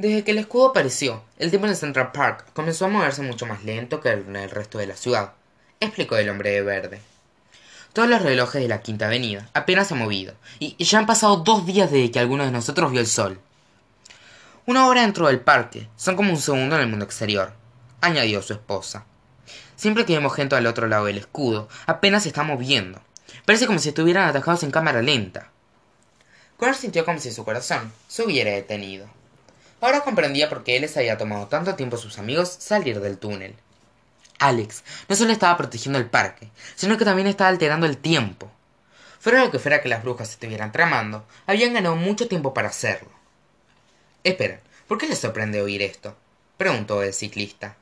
Desde 0.02 0.24
que 0.24 0.32
el 0.32 0.40
escudo 0.40 0.70
apareció, 0.70 1.22
el 1.38 1.52
tiempo 1.52 1.68
en 1.68 1.76
Central 1.76 2.12
Park 2.12 2.48
comenzó 2.54 2.86
a 2.86 2.88
moverse 2.88 3.22
mucho 3.22 3.46
más 3.46 3.64
lento 3.64 4.02
que 4.02 4.10
en 4.10 4.36
el 4.36 4.50
resto 4.50 4.80
de 4.80 4.88
la 4.88 4.96
ciudad, 4.96 5.34
explicó 5.80 6.18
el 6.18 6.28
hombre 6.28 6.50
de 6.50 6.64
verde. 6.64 7.02
Todos 7.94 8.10
los 8.10 8.24
relojes 8.24 8.64
de 8.64 8.68
la 8.68 8.82
Quinta 8.82 9.06
Avenida 9.06 9.48
apenas 9.54 9.88
se 9.88 9.94
han 9.94 10.00
movido, 10.00 10.34
y 10.58 10.84
ya 10.84 10.98
han 10.98 11.06
pasado 11.06 11.36
dos 11.36 11.68
días 11.68 11.92
desde 11.92 12.10
que 12.10 12.18
alguno 12.18 12.44
de 12.44 12.50
nosotros 12.50 12.92
vio 12.92 13.00
el 13.00 13.06
sol. 13.06 13.40
Una 14.66 14.88
hora 14.88 15.02
dentro 15.02 15.28
del 15.28 15.40
parque 15.40 15.88
son 15.98 16.16
como 16.16 16.32
un 16.32 16.42
segundo 16.42 16.78
en 16.78 16.82
el 16.82 16.88
mundo 16.88 17.06
exterior, 17.06 17.54
añadió 18.02 18.42
su 18.42 18.54
esposa. 18.54 19.06
Siempre 19.76 20.06
que 20.06 20.16
vemos 20.16 20.34
gente 20.34 20.56
al 20.56 20.66
otro 20.66 20.88
lado 20.88 21.06
del 21.06 21.20
escudo, 21.20 21.70
apenas 21.86 22.24
se 22.24 22.30
está 22.30 22.42
moviendo. 22.42 23.00
Parece 23.46 23.68
como 23.68 23.78
si 23.78 23.90
estuvieran 23.90 24.28
atajados 24.28 24.64
en 24.64 24.72
cámara 24.72 25.04
lenta. 25.04 25.52
Connor 26.58 26.76
sintió 26.76 27.06
como 27.06 27.20
si 27.20 27.32
su 27.32 27.46
corazón 27.46 27.94
se 28.08 28.24
hubiera 28.24 28.50
detenido. 28.50 29.21
Ahora 29.82 30.02
comprendía 30.02 30.48
por 30.48 30.64
qué 30.64 30.80
les 30.80 30.96
había 30.96 31.18
tomado 31.18 31.48
tanto 31.48 31.76
tiempo 31.76 31.96
a 31.96 32.00
sus 32.00 32.20
amigos 32.20 32.56
salir 32.60 33.02
del 33.02 33.18
túnel. 33.18 33.56
Alex 34.38 34.84
no 35.10 35.16
solo 35.16 35.32
estaba 35.32 35.58
protegiendo 35.58 35.98
el 35.98 36.10
parque, 36.10 36.50
sino 36.76 36.98
que 36.98 37.06
también 37.06 37.28
estaba 37.28 37.50
alterando 37.50 37.88
el 37.88 37.98
tiempo. 37.98 38.52
Fuera 39.20 39.44
lo 39.44 39.52
que 39.52 39.60
fuera 39.60 39.82
que 39.82 39.90
las 39.90 40.04
brujas 40.04 40.30
estuvieran 40.30 40.72
tramando, 40.72 41.26
habían 41.46 41.74
ganado 41.74 41.96
mucho 41.96 42.28
tiempo 42.28 42.54
para 42.54 42.70
hacerlo. 42.70 43.10
Esperen, 44.24 44.60
¿por 44.88 45.00
qué 45.00 45.08
les 45.08 45.20
sorprende 45.20 45.62
oír 45.62 45.82
esto? 45.82 46.16
preguntó 46.58 47.02
el 47.02 47.14
ciclista. 47.14 47.76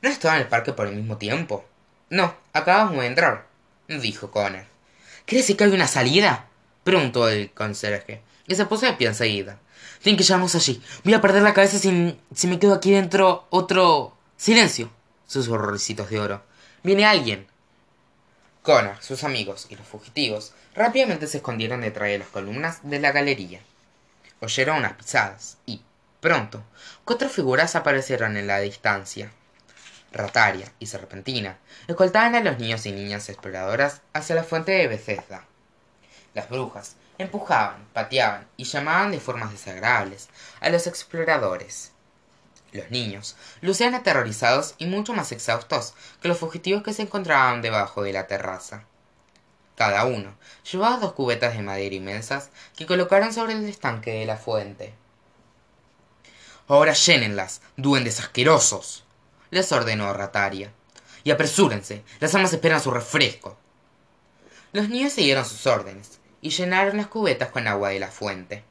¿No 0.00 0.08
estaban 0.08 0.36
en 0.36 0.42
el 0.42 0.48
parque 0.48 0.72
por 0.72 0.86
el 0.86 0.94
mismo 0.94 1.18
tiempo? 1.18 1.64
No, 2.08 2.34
acabamos 2.54 3.00
de 3.00 3.06
entrar, 3.06 3.46
dijo 3.88 4.30
Connor. 4.30 4.64
¿Crees 5.26 5.54
que 5.54 5.64
hay 5.64 5.70
una 5.70 5.88
salida? 5.88 6.46
Preguntó 6.84 7.28
el 7.28 7.50
conserje, 7.50 8.22
y 8.46 8.54
se 8.54 8.66
pie 8.66 9.08
enseguida. 9.08 9.58
Tienen 10.02 10.18
que 10.18 10.24
llevarnos 10.24 10.54
allí. 10.54 10.82
Voy 11.02 11.14
a 11.14 11.20
perder 11.20 11.42
la 11.42 11.54
cabeza 11.54 11.78
si, 11.78 12.18
si 12.34 12.46
me 12.46 12.58
quedo 12.58 12.74
aquí 12.74 12.92
dentro 12.92 13.46
otro... 13.50 14.16
Silencio. 14.36 14.90
Sus 15.26 15.48
horrorcitos 15.48 16.10
de 16.10 16.20
oro. 16.20 16.42
Viene 16.82 17.06
alguien. 17.06 17.46
Connor, 18.62 18.96
sus 19.00 19.24
amigos 19.24 19.66
y 19.70 19.76
los 19.76 19.86
fugitivos 19.86 20.52
rápidamente 20.74 21.26
se 21.26 21.38
escondieron 21.38 21.80
detrás 21.80 22.08
de 22.08 22.18
las 22.18 22.28
columnas 22.28 22.80
de 22.82 23.00
la 23.00 23.12
galería. 23.12 23.60
Oyeron 24.40 24.78
unas 24.78 24.94
pisadas 24.94 25.56
y, 25.64 25.80
pronto, 26.20 26.62
cuatro 27.04 27.28
figuras 27.28 27.76
aparecieron 27.76 28.36
en 28.36 28.46
la 28.46 28.60
distancia. 28.60 29.30
Rataria 30.12 30.70
y 30.78 30.86
Serpentina 30.86 31.58
escoltaban 31.88 32.34
a 32.34 32.40
los 32.40 32.58
niños 32.58 32.84
y 32.86 32.92
niñas 32.92 33.28
exploradoras 33.28 34.02
hacia 34.12 34.36
la 34.36 34.44
fuente 34.44 34.72
de 34.72 34.88
Bethesda. 34.88 35.46
Las 36.34 36.48
brujas 36.48 36.96
empujaban, 37.18 37.86
pateaban 37.92 38.46
y 38.56 38.64
llamaban 38.64 39.12
de 39.12 39.20
formas 39.20 39.52
desagradables 39.52 40.28
a 40.60 40.68
los 40.68 40.86
exploradores. 40.86 41.92
Los 42.72 42.90
niños 42.90 43.36
lucían 43.60 43.94
aterrorizados 43.94 44.74
y 44.78 44.86
mucho 44.86 45.12
más 45.14 45.30
exhaustos 45.30 45.94
que 46.20 46.28
los 46.28 46.38
fugitivos 46.38 46.82
que 46.82 46.92
se 46.92 47.02
encontraban 47.02 47.62
debajo 47.62 48.02
de 48.02 48.12
la 48.12 48.26
terraza. 48.26 48.84
Cada 49.76 50.04
uno 50.06 50.34
llevaba 50.70 50.98
dos 50.98 51.12
cubetas 51.12 51.56
de 51.56 51.62
madera 51.62 51.94
inmensas 51.94 52.50
que 52.76 52.86
colocaron 52.86 53.32
sobre 53.32 53.52
el 53.52 53.64
estanque 53.68 54.12
de 54.12 54.26
la 54.26 54.36
fuente. 54.36 54.94
Ahora 56.66 56.94
llénenlas, 56.94 57.60
duendes 57.76 58.20
asquerosos, 58.20 59.04
les 59.50 59.70
ordenó 59.70 60.12
Rataria. 60.12 60.72
Y 61.22 61.30
apresúrense, 61.30 62.02
las 62.20 62.34
amas 62.34 62.52
esperan 62.52 62.80
su 62.80 62.90
refresco. 62.90 63.56
Los 64.72 64.88
niños 64.88 65.12
siguieron 65.12 65.44
sus 65.44 65.66
órdenes, 65.66 66.18
y 66.44 66.50
llenaron 66.50 66.98
las 66.98 67.06
cubetas 67.06 67.48
con 67.48 67.66
agua 67.66 67.88
de 67.88 67.98
la 67.98 68.10
fuente. 68.10 68.62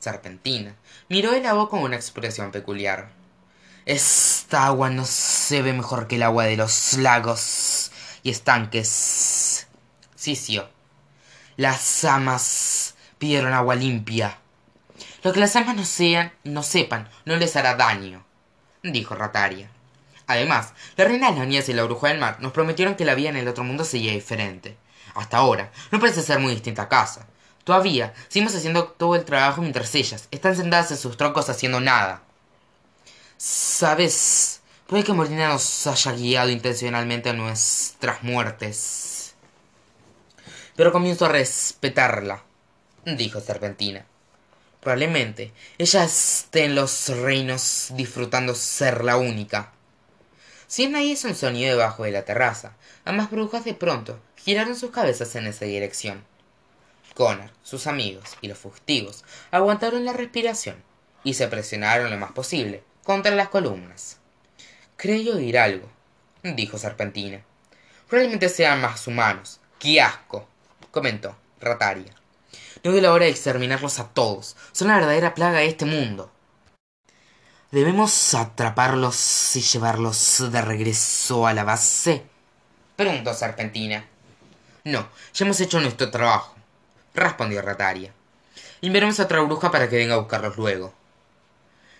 Serpentina 0.00 0.74
miró 1.08 1.34
el 1.34 1.46
agua 1.46 1.70
con 1.70 1.82
una 1.82 1.94
expresión 1.94 2.50
peculiar. 2.50 3.10
Esta 3.84 4.66
agua 4.66 4.90
no 4.90 5.04
se 5.04 5.62
ve 5.62 5.72
mejor 5.72 6.08
que 6.08 6.16
el 6.16 6.24
agua 6.24 6.46
de 6.46 6.56
los 6.56 6.94
lagos 6.94 7.92
y 8.24 8.30
estanques. 8.30 9.68
Sisió. 10.16 10.68
Las 11.56 12.04
amas 12.04 12.96
pidieron 13.18 13.52
agua 13.52 13.76
limpia. 13.76 14.38
Lo 15.22 15.32
que 15.32 15.38
las 15.38 15.54
amas 15.54 15.76
no 15.76 15.84
sean, 15.84 16.32
no 16.42 16.64
sepan, 16.64 17.08
no 17.24 17.36
les 17.36 17.54
hará 17.54 17.76
daño, 17.76 18.26
dijo 18.82 19.14
Rataria. 19.14 19.70
Además, 20.26 20.74
la 20.96 21.04
reina 21.04 21.30
de 21.30 21.38
las 21.38 21.46
niñas 21.46 21.68
y 21.68 21.72
la 21.72 21.84
bruja 21.84 22.08
del 22.08 22.18
mar 22.18 22.38
nos 22.40 22.50
prometieron 22.50 22.96
que 22.96 23.04
la 23.04 23.14
vida 23.14 23.28
en 23.28 23.36
el 23.36 23.46
otro 23.46 23.62
mundo 23.62 23.84
sería 23.84 24.10
diferente. 24.10 24.76
Hasta 25.16 25.38
ahora, 25.38 25.72
no 25.90 25.98
parece 25.98 26.22
ser 26.22 26.38
muy 26.38 26.52
distinta 26.52 26.82
a 26.82 26.88
casa. 26.88 27.26
Todavía, 27.64 28.12
seguimos 28.28 28.54
haciendo 28.54 28.84
todo 28.84 29.16
el 29.16 29.24
trabajo 29.24 29.62
mientras 29.62 29.94
ellas 29.94 30.28
están 30.30 30.54
sentadas 30.54 30.90
en 30.90 30.98
sus 30.98 31.16
troncos 31.16 31.48
haciendo 31.48 31.80
nada. 31.80 32.22
¿Sabes? 33.38 34.60
Puede 34.86 35.04
que 35.04 35.14
Molina 35.14 35.48
nos 35.48 35.86
haya 35.86 36.12
guiado 36.12 36.50
intencionalmente 36.50 37.30
a 37.30 37.32
nuestras 37.32 38.22
muertes. 38.22 39.34
Pero 40.76 40.92
comienzo 40.92 41.24
a 41.24 41.30
respetarla, 41.30 42.44
dijo 43.04 43.40
Serpentina. 43.40 44.04
Probablemente 44.80 45.52
ella 45.78 46.04
esté 46.04 46.66
en 46.66 46.74
los 46.74 47.08
reinos 47.08 47.88
disfrutando 47.94 48.54
ser 48.54 49.02
la 49.02 49.16
única. 49.16 49.72
Si 50.66 50.86
nadie 50.88 51.12
hizo 51.12 51.26
un 51.26 51.34
sonido 51.34 51.70
debajo 51.70 52.04
de 52.04 52.12
la 52.12 52.24
terraza, 52.24 52.76
ambas 53.04 53.30
brujas 53.30 53.64
de 53.64 53.74
pronto 53.74 54.20
giraron 54.46 54.76
sus 54.76 54.92
cabezas 54.92 55.34
en 55.34 55.48
esa 55.48 55.64
dirección. 55.64 56.22
Connor, 57.14 57.50
sus 57.64 57.88
amigos 57.88 58.36
y 58.40 58.46
los 58.46 58.56
fugitivos 58.56 59.24
aguantaron 59.50 60.04
la 60.04 60.12
respiración 60.12 60.76
y 61.24 61.34
se 61.34 61.48
presionaron 61.48 62.10
lo 62.12 62.16
más 62.16 62.30
posible 62.30 62.84
contra 63.02 63.34
las 63.34 63.48
columnas. 63.48 64.18
Creo 64.96 65.34
oír 65.34 65.58
algo, 65.58 65.88
dijo 66.44 66.78
Serpentina. 66.78 67.42
Probablemente 68.08 68.48
sean 68.48 68.80
más 68.80 69.08
humanos. 69.08 69.58
¡Qué 69.80 70.00
asco! 70.00 70.46
comentó 70.92 71.36
Rataria. 71.60 72.14
No 72.84 72.92
es 72.92 73.02
la 73.02 73.12
hora 73.12 73.24
de 73.24 73.32
exterminarlos 73.32 73.98
a 73.98 74.10
todos. 74.10 74.56
Son 74.70 74.86
la 74.86 74.94
verdadera 74.94 75.34
plaga 75.34 75.58
de 75.58 75.66
este 75.66 75.86
mundo. 75.86 76.30
¿Debemos 77.72 78.32
atraparlos 78.34 79.56
y 79.56 79.60
llevarlos 79.60 80.52
de 80.52 80.62
regreso 80.62 81.48
a 81.48 81.52
la 81.52 81.64
base? 81.64 82.22
preguntó 82.94 83.34
Serpentina. 83.34 84.08
No, 84.86 85.08
ya 85.34 85.44
hemos 85.44 85.58
hecho 85.60 85.80
nuestro 85.80 86.12
trabajo, 86.12 86.54
respondió 87.12 87.60
Rataria. 87.60 88.12
Enviaremos 88.80 89.18
a 89.18 89.24
otra 89.24 89.40
bruja 89.40 89.72
para 89.72 89.88
que 89.88 89.96
venga 89.96 90.14
a 90.14 90.18
buscarlos 90.18 90.56
luego. 90.58 90.94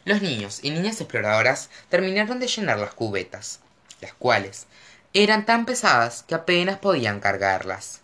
Los 0.05 0.23
niños 0.23 0.61
y 0.62 0.71
niñas 0.71 1.00
exploradoras 1.00 1.69
terminaron 1.88 2.38
de 2.38 2.47
llenar 2.47 2.78
las 2.78 2.95
cubetas, 2.95 3.59
las 4.00 4.12
cuales 4.12 4.69
eran 5.14 5.47
tan 5.47 5.66
pesadas 5.66 6.23
que 6.28 6.37
apenas 6.37 6.78
podían 6.78 7.19
cargarlas. 7.19 8.02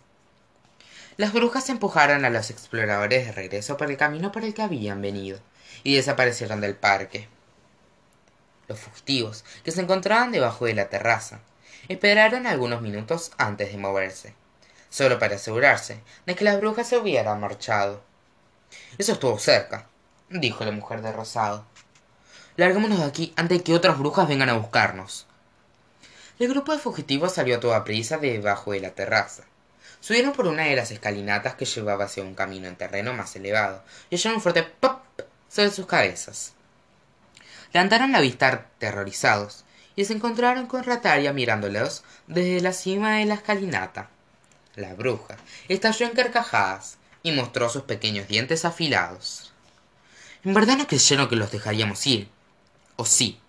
Las 1.15 1.31
brujas 1.31 1.69
empujaron 1.69 2.25
a 2.25 2.29
los 2.29 2.49
exploradores 2.49 3.25
de 3.25 3.31
regreso 3.31 3.77
por 3.77 3.89
el 3.89 3.95
camino 3.95 4.33
por 4.33 4.43
el 4.43 4.53
que 4.53 4.63
habían 4.63 5.01
venido 5.01 5.39
y 5.85 5.95
desaparecieron 5.95 6.59
del 6.59 6.75
parque. 6.75 7.29
Los 8.67 8.81
fugitivos, 8.81 9.45
que 9.63 9.71
se 9.71 9.79
encontraban 9.79 10.33
debajo 10.33 10.65
de 10.65 10.73
la 10.73 10.89
terraza, 10.89 11.39
esperaron 11.87 12.47
algunos 12.47 12.81
minutos 12.81 13.31
antes 13.37 13.71
de 13.71 13.77
moverse, 13.77 14.42
solo 14.93 15.17
para 15.17 15.37
asegurarse 15.37 15.99
de 16.27 16.35
que 16.35 16.43
las 16.43 16.59
brujas 16.59 16.87
se 16.87 16.97
hubieran 16.99 17.39
marchado. 17.39 18.03
Eso 18.99 19.13
estuvo 19.13 19.39
cerca, 19.39 19.87
dijo 20.29 20.63
la 20.63 20.71
mujer 20.71 21.01
de 21.01 21.11
rosado. 21.11 21.65
Larguémonos 22.57 22.99
de 22.99 23.05
aquí 23.05 23.33
antes 23.35 23.57
de 23.57 23.63
que 23.63 23.73
otras 23.73 23.97
brujas 23.97 24.27
vengan 24.27 24.49
a 24.49 24.53
buscarnos. 24.53 25.25
El 26.37 26.49
grupo 26.49 26.73
de 26.73 26.77
fugitivos 26.77 27.33
salió 27.33 27.55
a 27.55 27.59
toda 27.59 27.83
prisa 27.83 28.19
debajo 28.19 28.71
de 28.71 28.81
la 28.81 28.91
terraza. 28.91 29.45
Subieron 29.99 30.33
por 30.33 30.45
una 30.45 30.65
de 30.65 30.75
las 30.75 30.91
escalinatas 30.91 31.55
que 31.55 31.65
llevaba 31.65 32.05
hacia 32.05 32.21
un 32.21 32.35
camino 32.35 32.67
en 32.67 32.75
terreno 32.75 33.13
más 33.13 33.35
elevado 33.35 33.83
y 34.11 34.15
oyeron 34.15 34.35
un 34.35 34.41
fuerte 34.43 34.61
pop 34.61 35.01
sobre 35.49 35.71
sus 35.71 35.87
cabezas. 35.87 36.53
Levantaron 37.73 38.11
la 38.11 38.21
vista 38.21 38.47
aterrorizados 38.49 39.65
y 39.95 40.05
se 40.05 40.13
encontraron 40.13 40.67
con 40.67 40.83
Rataria 40.83 41.33
mirándolos 41.33 42.03
desde 42.27 42.61
la 42.61 42.73
cima 42.73 43.17
de 43.17 43.25
la 43.25 43.33
escalinata. 43.33 44.09
La 44.75 44.93
bruja 44.95 45.37
estalló 45.67 46.07
en 46.07 46.13
carcajadas 46.13 46.97
y 47.21 47.31
mostró 47.31 47.69
sus 47.69 47.83
pequeños 47.83 48.27
dientes 48.27 48.65
afilados. 48.65 49.53
En 50.43 50.53
verdad 50.53 50.77
no 50.77 50.87
creyeron 50.87 51.29
que 51.29 51.35
los 51.35 51.51
dejaríamos 51.51 52.05
ir, 52.07 52.27
¿O 52.95 53.05
sí? 53.05 53.39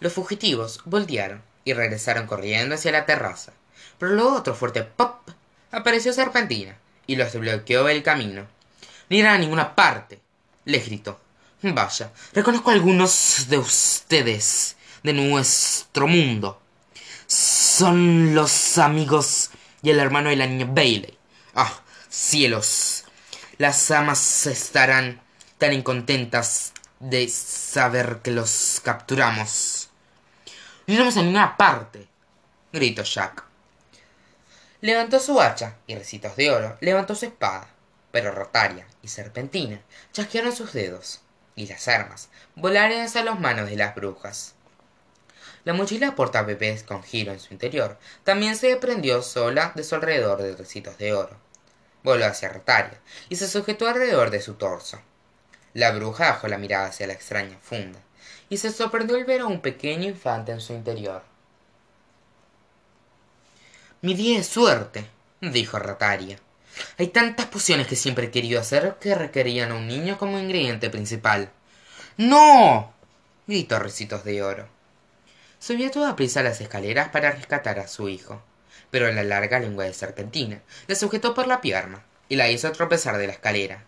Los 0.00 0.12
fugitivos 0.12 0.80
voltearon 0.84 1.42
y 1.64 1.72
regresaron 1.72 2.26
corriendo 2.26 2.74
hacia 2.74 2.92
la 2.92 3.06
terraza, 3.06 3.52
pero 3.98 4.12
luego 4.12 4.36
otro 4.36 4.54
fuerte 4.54 4.82
pop 4.82 5.28
apareció 5.70 6.12
Serpentina 6.12 6.76
y 7.06 7.16
los 7.16 7.32
bloqueó 7.34 7.88
el 7.88 8.02
camino. 8.02 8.46
Ni 9.08 9.18
irán 9.18 9.36
a 9.36 9.38
ninguna 9.38 9.74
parte, 9.74 10.20
les 10.64 10.86
gritó. 10.86 11.20
Vaya, 11.62 12.12
reconozco 12.32 12.70
a 12.70 12.72
algunos 12.72 13.46
de 13.48 13.58
ustedes 13.58 14.76
de 15.02 15.12
nuestro 15.12 16.08
mundo. 16.08 16.60
Son 17.26 18.34
los 18.34 18.78
amigos 18.78 19.50
y 19.82 19.90
el 19.90 19.98
hermano 19.98 20.30
de 20.30 20.36
la 20.36 20.46
niña 20.46 20.66
Bailey. 20.68 21.18
Ah, 21.54 21.82
cielos. 22.08 23.04
Las 23.58 23.90
amas 23.90 24.46
estarán 24.46 25.20
tan 25.58 25.72
incontentas 25.72 26.72
de 27.00 27.28
saber 27.28 28.20
que 28.22 28.30
los 28.30 28.80
capturamos. 28.84 29.90
No 30.86 30.94
iremos 30.94 31.16
a 31.16 31.22
ninguna 31.22 31.56
parte, 31.56 32.06
gritó 32.72 33.02
Jack. 33.02 33.44
Levantó 34.80 35.20
su 35.20 35.40
hacha 35.40 35.76
y 35.86 35.94
Recitos 35.94 36.34
de 36.36 36.50
Oro 36.50 36.76
levantó 36.80 37.14
su 37.14 37.26
espada, 37.26 37.68
pero 38.10 38.32
Rotaria 38.32 38.86
y 39.00 39.08
Serpentina 39.08 39.80
chasquearon 40.12 40.54
sus 40.54 40.72
dedos, 40.72 41.20
y 41.54 41.66
las 41.66 41.86
armas 41.86 42.30
volaron 42.56 43.00
hacia 43.00 43.22
las 43.22 43.38
manos 43.38 43.70
de 43.70 43.76
las 43.76 43.94
brujas. 43.94 44.54
La 45.64 45.72
mochila 45.72 46.16
porta 46.16 46.42
bebés 46.42 46.82
con 46.82 47.04
giro 47.04 47.32
en 47.32 47.38
su 47.38 47.52
interior 47.54 47.96
también 48.24 48.56
se 48.56 48.76
prendió 48.76 49.22
sola 49.22 49.72
de 49.76 49.84
su 49.84 49.94
alrededor 49.94 50.42
de 50.42 50.56
Recitos 50.56 50.98
de 50.98 51.12
Oro. 51.12 51.36
Voló 52.02 52.26
hacia 52.26 52.48
Rotaria 52.48 53.00
y 53.28 53.36
se 53.36 53.46
sujetó 53.46 53.86
alrededor 53.86 54.30
de 54.30 54.40
su 54.40 54.54
torso. 54.54 55.00
La 55.72 55.92
bruja 55.92 56.30
bajó 56.30 56.48
la 56.48 56.58
mirada 56.58 56.86
hacia 56.86 57.06
la 57.06 57.12
extraña 57.12 57.58
funda 57.62 58.00
y 58.48 58.56
se 58.56 58.72
sorprendió 58.72 59.16
al 59.16 59.24
ver 59.24 59.42
a 59.42 59.46
un 59.46 59.60
pequeño 59.60 60.08
infante 60.08 60.50
en 60.50 60.60
su 60.60 60.72
interior. 60.72 61.22
Mi 64.00 64.14
día 64.14 64.38
de 64.38 64.44
suerte, 64.44 65.06
dijo 65.40 65.78
Rataria. 65.78 66.38
Hay 66.98 67.08
tantas 67.08 67.46
pociones 67.46 67.86
que 67.86 67.94
siempre 67.94 68.26
he 68.26 68.30
querido 68.32 68.60
hacer 68.60 68.96
que 69.00 69.14
requerían 69.14 69.70
a 69.70 69.76
un 69.76 69.86
niño 69.86 70.18
como 70.18 70.40
ingrediente 70.40 70.90
principal. 70.90 71.50
¡No! 72.16 72.92
gritó 73.46 73.78
Recitos 73.78 74.24
de 74.24 74.42
Oro. 74.42 74.81
Subió 75.62 75.86
a 75.86 75.90
toda 75.92 76.16
prisa 76.16 76.42
las 76.42 76.60
escaleras 76.60 77.10
para 77.10 77.30
rescatar 77.30 77.78
a 77.78 77.86
su 77.86 78.08
hijo, 78.08 78.42
pero 78.90 79.12
la 79.12 79.22
larga 79.22 79.60
lengua 79.60 79.84
de 79.84 79.94
serpentina 79.94 80.60
le 80.88 80.96
sujetó 80.96 81.34
por 81.34 81.46
la 81.46 81.60
pierna 81.60 82.02
y 82.28 82.34
la 82.34 82.48
hizo 82.50 82.72
tropezar 82.72 83.16
de 83.16 83.28
la 83.28 83.34
escalera. 83.34 83.84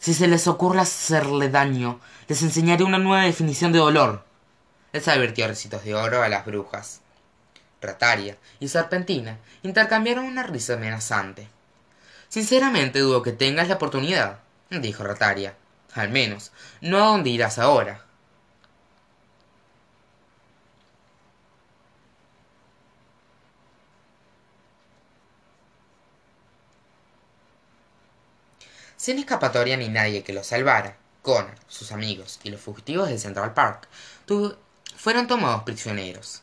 Si 0.00 0.14
se 0.14 0.26
les 0.26 0.48
ocurre 0.48 0.80
hacerle 0.80 1.48
daño, 1.48 2.00
les 2.26 2.42
enseñaré 2.42 2.82
una 2.82 2.98
nueva 2.98 3.22
definición 3.22 3.70
de 3.70 3.78
dolor. 3.78 4.24
Les 4.92 5.06
advirtió 5.06 5.46
Recitos 5.46 5.84
de 5.84 5.94
Oro 5.94 6.24
a 6.24 6.28
las 6.28 6.44
brujas. 6.44 7.02
Rataria 7.80 8.36
y 8.58 8.66
Serpentina 8.66 9.38
intercambiaron 9.62 10.24
una 10.24 10.42
risa 10.42 10.74
amenazante. 10.74 11.46
Sinceramente 12.28 12.98
dudo 12.98 13.22
que 13.22 13.30
tengas 13.30 13.68
la 13.68 13.76
oportunidad, 13.76 14.40
dijo 14.70 15.04
Rataria. 15.04 15.54
Al 15.92 16.08
menos, 16.08 16.50
no 16.80 16.98
a 16.98 17.06
dónde 17.06 17.30
irás 17.30 17.60
ahora. 17.60 18.03
Sin 29.04 29.18
escapatoria 29.18 29.76
ni 29.76 29.90
nadie 29.90 30.24
que 30.24 30.32
los 30.32 30.46
salvara, 30.46 30.96
Connor, 31.20 31.56
sus 31.68 31.92
amigos 31.92 32.40
y 32.42 32.48
los 32.48 32.58
fugitivos 32.58 33.10
de 33.10 33.18
Central 33.18 33.52
Park 33.52 33.86
fueron 34.96 35.26
tomados 35.26 35.64
prisioneros. 35.64 36.40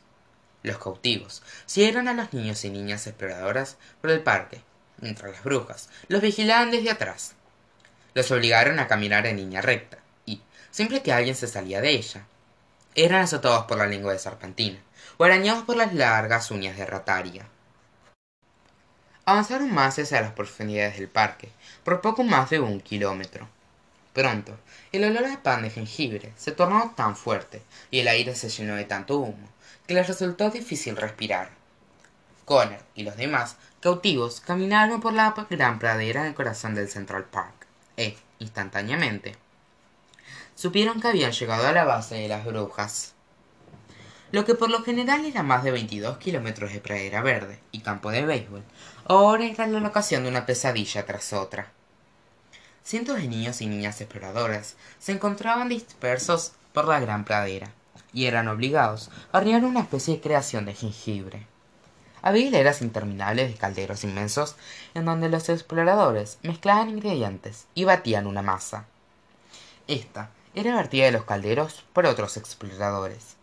Los 0.62 0.78
cautivos 0.78 1.42
siguieron 1.66 2.08
a 2.08 2.14
los 2.14 2.34
niños 2.34 2.64
y 2.64 2.70
niñas 2.70 3.08
exploradoras 3.08 3.78
por 4.00 4.12
el 4.12 4.22
parque, 4.22 4.62
mientras 5.00 5.32
las 5.32 5.44
brujas 5.44 5.90
los 6.08 6.22
vigilaban 6.22 6.70
desde 6.70 6.92
atrás. 6.92 7.34
Los 8.14 8.30
obligaron 8.30 8.78
a 8.78 8.88
caminar 8.88 9.26
en 9.26 9.38
línea 9.38 9.64
recta 9.64 9.98
y, 10.28 10.44
siempre 10.70 11.02
que 11.02 11.14
alguien 11.14 11.34
se 11.34 11.48
salía 11.48 11.82
de 11.82 11.90
ella, 11.90 12.28
eran 12.94 13.24
azotados 13.24 13.66
por 13.66 13.80
la 13.80 13.88
lengua 13.88 14.14
de 14.14 14.20
serpentina 14.20 14.78
o 15.18 15.24
arañados 15.24 15.64
por 15.64 15.78
las 15.78 15.96
largas 15.96 16.52
uñas 16.52 16.78
de 16.78 16.86
rataria. 16.86 17.48
Avanzaron 19.26 19.72
más 19.72 20.00
hacia 20.00 20.22
las 20.22 20.34
profundidades 20.34 20.98
del 20.98 21.08
parque, 21.08 21.50
por 21.84 22.02
poco 22.02 22.24
más 22.24 22.50
de 22.50 22.60
un 22.60 22.82
kilómetro. 22.82 23.48
Pronto, 24.14 24.58
el 24.92 25.06
olor 25.06 25.30
de 25.30 25.38
pan 25.38 25.62
de 25.62 25.70
jengibre 25.70 26.34
se 26.36 26.52
tornó 26.52 26.94
tan 26.96 27.16
fuerte 27.16 27.62
y 27.92 28.00
el 28.00 28.08
aire 28.08 28.36
se 28.36 28.50
llenó 28.50 28.76
de 28.76 28.84
tanto 28.84 29.18
humo 29.18 29.48
que 29.88 29.94
les 29.94 30.08
resultó 30.08 30.50
difícil 30.50 30.98
respirar. 30.98 31.50
Connor 32.46 32.80
y 32.96 33.04
los 33.04 33.16
demás 33.16 33.56
cautivos 33.80 34.42
caminaron 34.42 35.00
por 35.00 35.14
la 35.14 35.34
gran 35.50 35.80
pradera 35.80 36.22
en 36.22 36.28
el 36.28 36.34
corazón 36.34 36.76
del 36.76 36.90
Central 36.90 37.26
Park 37.26 37.68
e, 37.98 38.18
instantáneamente, 38.40 39.36
supieron 40.56 41.00
que 41.00 41.08
habían 41.08 41.32
llegado 41.32 41.68
a 41.68 41.72
la 41.72 41.86
base 41.86 42.16
de 42.16 42.28
las 42.28 42.46
brujas. 42.46 43.14
Lo 44.32 44.46
que 44.46 44.56
por 44.56 44.70
lo 44.70 44.82
general 44.82 45.26
era 45.26 45.44
más 45.44 45.64
de 45.64 45.72
22 45.72 46.18
kilómetros 46.18 46.72
de 46.72 46.80
pradera 46.80 47.22
verde 47.22 47.60
y 47.74 47.80
campo 47.80 48.12
de 48.12 48.26
béisbol, 48.26 48.64
ahora 49.06 49.46
era 49.46 49.68
la 49.68 49.82
locación 49.82 50.24
de 50.24 50.30
una 50.30 50.46
pesadilla 50.46 51.06
tras 51.06 51.34
otra. 51.34 51.72
Cientos 52.82 53.18
de 53.18 53.28
niños 53.28 53.62
y 53.62 53.68
niñas 53.68 54.00
exploradores 54.00 54.78
se 55.00 55.12
encontraban 55.12 55.68
dispersos 55.68 56.54
por 56.72 56.88
la 56.88 57.02
gran 57.02 57.26
pradera 57.26 57.74
y 58.14 58.26
eran 58.26 58.48
obligados 58.48 59.10
a 59.34 59.40
hornear 59.40 59.66
una 59.66 59.82
especie 59.82 60.16
de 60.16 60.22
creación 60.22 60.64
de 60.64 60.76
jengibre. 60.76 61.46
Había 62.22 62.48
hileras 62.48 62.82
interminables 62.82 63.52
de 63.52 63.58
calderos 63.58 64.06
inmensos 64.06 64.56
en 64.94 65.06
donde 65.06 65.28
los 65.28 65.50
exploradores 65.50 66.38
mezclaban 66.42 66.90
ingredientes 66.90 67.68
y 67.76 67.84
batían 67.84 68.28
una 68.28 68.42
masa. 68.42 68.86
Esta 69.88 70.30
era 70.56 70.76
vertida 70.76 71.06
de 71.06 71.12
los 71.12 71.26
calderos 71.26 71.84
por 71.94 72.06
otros 72.06 72.38
exploradores, 72.38 73.36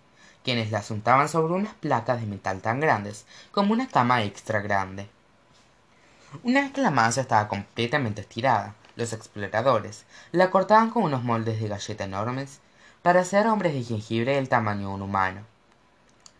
quienes 0.44 0.70
la 0.70 0.83
untaban 0.90 1.29
sobre 1.29 1.55
unas 1.55 1.74
placas 1.74 2.20
de 2.20 2.27
metal 2.27 2.61
tan 2.61 2.81
grandes 2.81 3.27
como 3.53 3.72
una 3.72 3.88
cama 3.88 4.22
extra 4.22 4.61
grande. 4.61 5.09
Una 6.42 6.61
vez 6.61 6.72
que 6.72 6.83
la 6.83 6.90
masa 6.90 7.22
estaba 7.22 7.48
completamente 7.48 8.20
estirada, 8.20 8.74
los 8.96 9.12
exploradores 9.12 10.05
la 10.33 10.51
cortaban 10.51 10.90
con 10.90 11.05
unos 11.05 11.24
moldes 11.24 11.61
de 11.61 11.68
galleta 11.68 12.05
enormes 12.05 12.61
para 13.03 13.20
hacer 13.20 13.46
hombres 13.46 13.72
de 13.72 13.83
jengibre 13.83 14.35
del 14.35 14.48
tamaño 14.48 14.88
de 14.88 14.94
un 14.94 15.03
humano. 15.03 15.42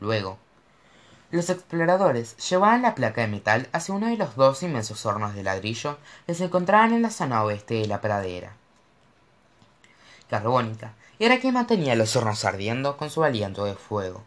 Luego, 0.01 0.39
los 1.31 1.51
exploradores 1.51 2.37
llevaban 2.49 2.83
la 2.83 2.95
placa 2.95 3.21
de 3.21 3.29
metal 3.29 3.69
hacia 3.73 3.95
uno 3.95 4.07
de 4.07 4.17
los 4.17 4.35
dos 4.35 4.63
inmensos 4.63 5.05
hornos 5.07 5.35
de 5.35 5.43
ladrillo 5.43 5.99
que 6.27 6.35
se 6.35 6.45
encontraban 6.45 6.93
en 6.93 7.03
la 7.03 7.11
zona 7.11 7.45
oeste 7.45 7.75
de 7.75 7.87
la 7.87 8.01
pradera. 8.01 8.53
Carbónica 10.29 10.93
era 11.19 11.41
quien 11.41 11.55
mantenía 11.55 11.97
los 11.97 12.15
hornos 12.15 12.45
ardiendo 12.45 12.97
con 12.97 13.11
su 13.11 13.25
aliento 13.25 13.65
de 13.65 13.75
fuego. 13.75 14.23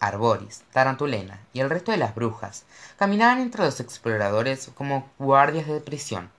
Arboris, 0.00 0.62
Tarantulena 0.72 1.40
y 1.52 1.60
el 1.60 1.70
resto 1.70 1.92
de 1.92 1.98
las 1.98 2.14
brujas 2.14 2.64
caminaban 2.98 3.40
entre 3.40 3.64
los 3.64 3.80
exploradores 3.80 4.70
como 4.74 5.08
guardias 5.18 5.66
de 5.66 5.80
prisión. 5.80 6.30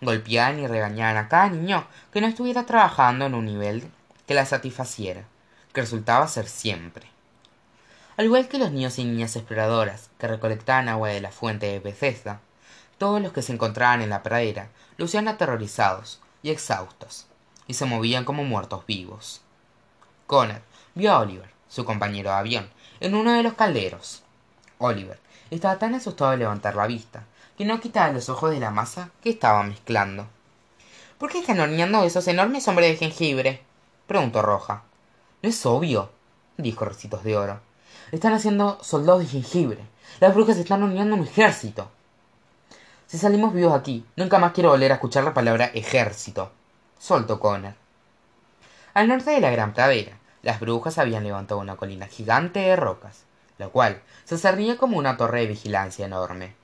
Golpeaban 0.00 0.58
y 0.58 0.66
regañaban 0.66 1.16
a 1.16 1.28
cada 1.28 1.48
niño 1.50 1.86
que 2.12 2.20
no 2.20 2.26
estuviera 2.26 2.66
trabajando 2.66 3.26
en 3.26 3.34
un 3.34 3.46
nivel 3.46 3.90
que 4.26 4.34
la 4.34 4.44
satisfaciera, 4.44 5.24
que 5.72 5.80
resultaba 5.80 6.26
ser 6.28 6.48
siempre. 6.48 7.06
Al 8.16 8.26
igual 8.26 8.48
que 8.48 8.58
los 8.58 8.72
niños 8.72 8.98
y 8.98 9.04
niñas 9.04 9.36
exploradoras 9.36 10.10
que 10.18 10.28
recolectaban 10.28 10.88
agua 10.88 11.08
de 11.08 11.20
la 11.20 11.30
fuente 11.30 11.66
de 11.66 11.78
Bethesda, 11.80 12.40
todos 12.98 13.22
los 13.22 13.32
que 13.32 13.42
se 13.42 13.52
encontraban 13.52 14.02
en 14.02 14.10
la 14.10 14.22
pradera 14.22 14.68
lucían 14.98 15.26
aterrorizados 15.26 16.20
y 16.42 16.50
exhaustos, 16.50 17.29
y 17.70 17.74
se 17.74 17.86
movían 17.86 18.24
como 18.24 18.42
muertos 18.42 18.84
vivos. 18.84 19.42
Connor 20.26 20.60
vio 20.96 21.12
a 21.12 21.20
Oliver, 21.20 21.48
su 21.68 21.84
compañero 21.84 22.30
de 22.30 22.36
avión, 22.36 22.68
en 22.98 23.14
uno 23.14 23.32
de 23.32 23.44
los 23.44 23.54
calderos. 23.54 24.24
Oliver 24.78 25.20
estaba 25.52 25.78
tan 25.78 25.94
asustado 25.94 26.32
de 26.32 26.38
levantar 26.38 26.74
la 26.74 26.88
vista 26.88 27.22
que 27.56 27.64
no 27.64 27.78
quitaba 27.78 28.10
los 28.10 28.28
ojos 28.28 28.50
de 28.50 28.58
la 28.58 28.72
masa 28.72 29.10
que 29.22 29.30
estaba 29.30 29.62
mezclando. 29.62 30.26
¿Por 31.16 31.30
qué 31.30 31.38
están 31.38 31.60
horneando 31.60 32.02
esos 32.02 32.26
enormes 32.26 32.66
hombres 32.66 32.90
de 32.90 32.96
jengibre? 32.96 33.62
preguntó 34.08 34.42
Roja. 34.42 34.82
No 35.40 35.48
es 35.48 35.64
obvio, 35.64 36.10
dijo 36.56 36.84
Recitos 36.84 37.22
de 37.22 37.36
Oro. 37.36 37.60
Están 38.10 38.32
haciendo 38.32 38.82
soldados 38.82 39.20
de 39.20 39.28
jengibre. 39.28 39.84
Las 40.18 40.34
brujas 40.34 40.56
están 40.56 40.82
uniendo 40.82 41.14
un 41.14 41.22
ejército. 41.22 41.88
Si 43.06 43.16
salimos 43.16 43.54
vivos 43.54 43.74
aquí, 43.74 44.04
nunca 44.16 44.40
más 44.40 44.54
quiero 44.54 44.70
volver 44.70 44.90
a 44.90 44.94
escuchar 44.96 45.22
la 45.22 45.34
palabra 45.34 45.66
ejército. 45.66 46.50
Soltó 47.00 47.40
Connor. 47.40 47.72
Al 48.92 49.08
norte 49.08 49.30
de 49.30 49.40
la 49.40 49.50
gran 49.50 49.72
pradera, 49.72 50.18
las 50.42 50.60
brujas 50.60 50.98
habían 50.98 51.24
levantado 51.24 51.58
una 51.58 51.76
colina 51.76 52.06
gigante 52.06 52.60
de 52.60 52.76
rocas, 52.76 53.22
la 53.56 53.68
cual 53.68 54.02
se 54.26 54.36
cernía 54.36 54.76
como 54.76 54.98
una 54.98 55.16
torre 55.16 55.40
de 55.40 55.46
vigilancia 55.46 56.04
enorme. 56.04 56.54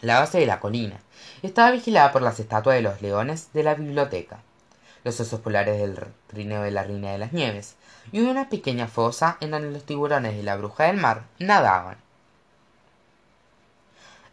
La 0.00 0.18
base 0.18 0.40
de 0.40 0.46
la 0.46 0.58
colina 0.58 0.98
estaba 1.42 1.70
vigilada 1.70 2.10
por 2.10 2.22
las 2.22 2.40
estatuas 2.40 2.74
de 2.74 2.82
los 2.82 3.02
leones 3.02 3.52
de 3.52 3.62
la 3.62 3.76
biblioteca, 3.76 4.40
los 5.04 5.20
osos 5.20 5.38
polares 5.38 5.78
del 5.78 5.96
trineo 6.26 6.62
de 6.62 6.72
la 6.72 6.82
reina 6.82 7.12
de 7.12 7.18
las 7.18 7.32
nieves 7.32 7.76
y 8.10 8.18
una 8.18 8.48
pequeña 8.48 8.88
fosa 8.88 9.36
en 9.38 9.52
donde 9.52 9.70
los 9.70 9.84
tiburones 9.84 10.36
de 10.36 10.42
la 10.42 10.56
bruja 10.56 10.86
del 10.86 10.96
mar 10.96 11.22
nadaban. 11.38 11.98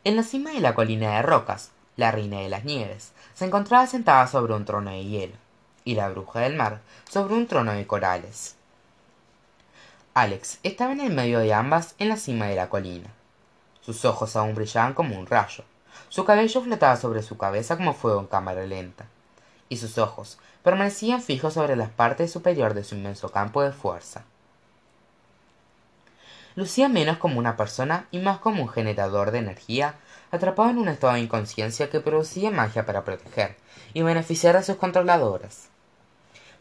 En 0.03 0.15
la 0.15 0.23
cima 0.23 0.49
de 0.53 0.59
la 0.61 0.73
colina 0.73 1.17
de 1.17 1.21
rocas, 1.21 1.69
la 1.97 2.09
reina 2.09 2.39
de 2.39 2.49
las 2.49 2.65
nieves 2.65 3.11
se 3.39 3.45
encontraba 3.45 3.87
sentada 3.87 4.27
sobre 4.27 4.53
un 4.53 4.65
trono 4.65 4.91
de 4.91 5.05
hielo, 5.05 5.35
y 5.85 5.95
la 5.95 6.09
bruja 6.09 6.41
del 6.41 6.57
mar 6.57 6.81
sobre 7.09 7.35
un 7.35 7.47
trono 7.47 7.71
de 7.71 7.87
corales. 7.87 8.57
Alex 10.13 10.59
estaba 10.63 10.91
en 10.91 10.99
el 10.99 11.13
medio 11.13 11.39
de 11.39 11.53
ambas 11.53 11.95
en 11.99 12.09
la 12.09 12.17
cima 12.17 12.47
de 12.47 12.57
la 12.57 12.67
colina. 12.67 13.09
Sus 13.79 14.03
ojos 14.03 14.35
aún 14.35 14.55
brillaban 14.55 14.93
como 14.93 15.17
un 15.17 15.25
rayo, 15.25 15.63
su 16.09 16.25
cabello 16.25 16.61
flotaba 16.61 16.97
sobre 16.97 17.23
su 17.23 17.37
cabeza 17.37 17.77
como 17.77 17.93
fuego 17.93 18.19
en 18.19 18.27
cámara 18.27 18.65
lenta, 18.65 19.05
y 19.69 19.77
sus 19.77 19.97
ojos 19.97 20.37
permanecían 20.61 21.21
fijos 21.21 21.53
sobre 21.53 21.77
la 21.77 21.87
parte 21.87 22.27
superior 22.27 22.73
de 22.73 22.83
su 22.83 22.95
inmenso 22.95 23.31
campo 23.31 23.63
de 23.63 23.71
fuerza. 23.71 24.25
Lucía 26.55 26.89
menos 26.89 27.19
como 27.19 27.39
una 27.39 27.55
persona 27.55 28.05
y 28.11 28.19
más 28.19 28.39
como 28.39 28.63
un 28.63 28.69
generador 28.69 29.31
de 29.31 29.39
energía 29.39 29.95
atrapado 30.31 30.69
en 30.69 30.77
un 30.77 30.87
estado 30.87 31.13
de 31.13 31.21
inconsciencia 31.21 31.89
que 31.89 31.99
producía 31.99 32.51
magia 32.51 32.85
para 32.85 33.03
proteger 33.03 33.55
y 33.93 34.01
beneficiar 34.01 34.55
a 34.57 34.63
sus 34.63 34.77
controladoras. 34.77 35.69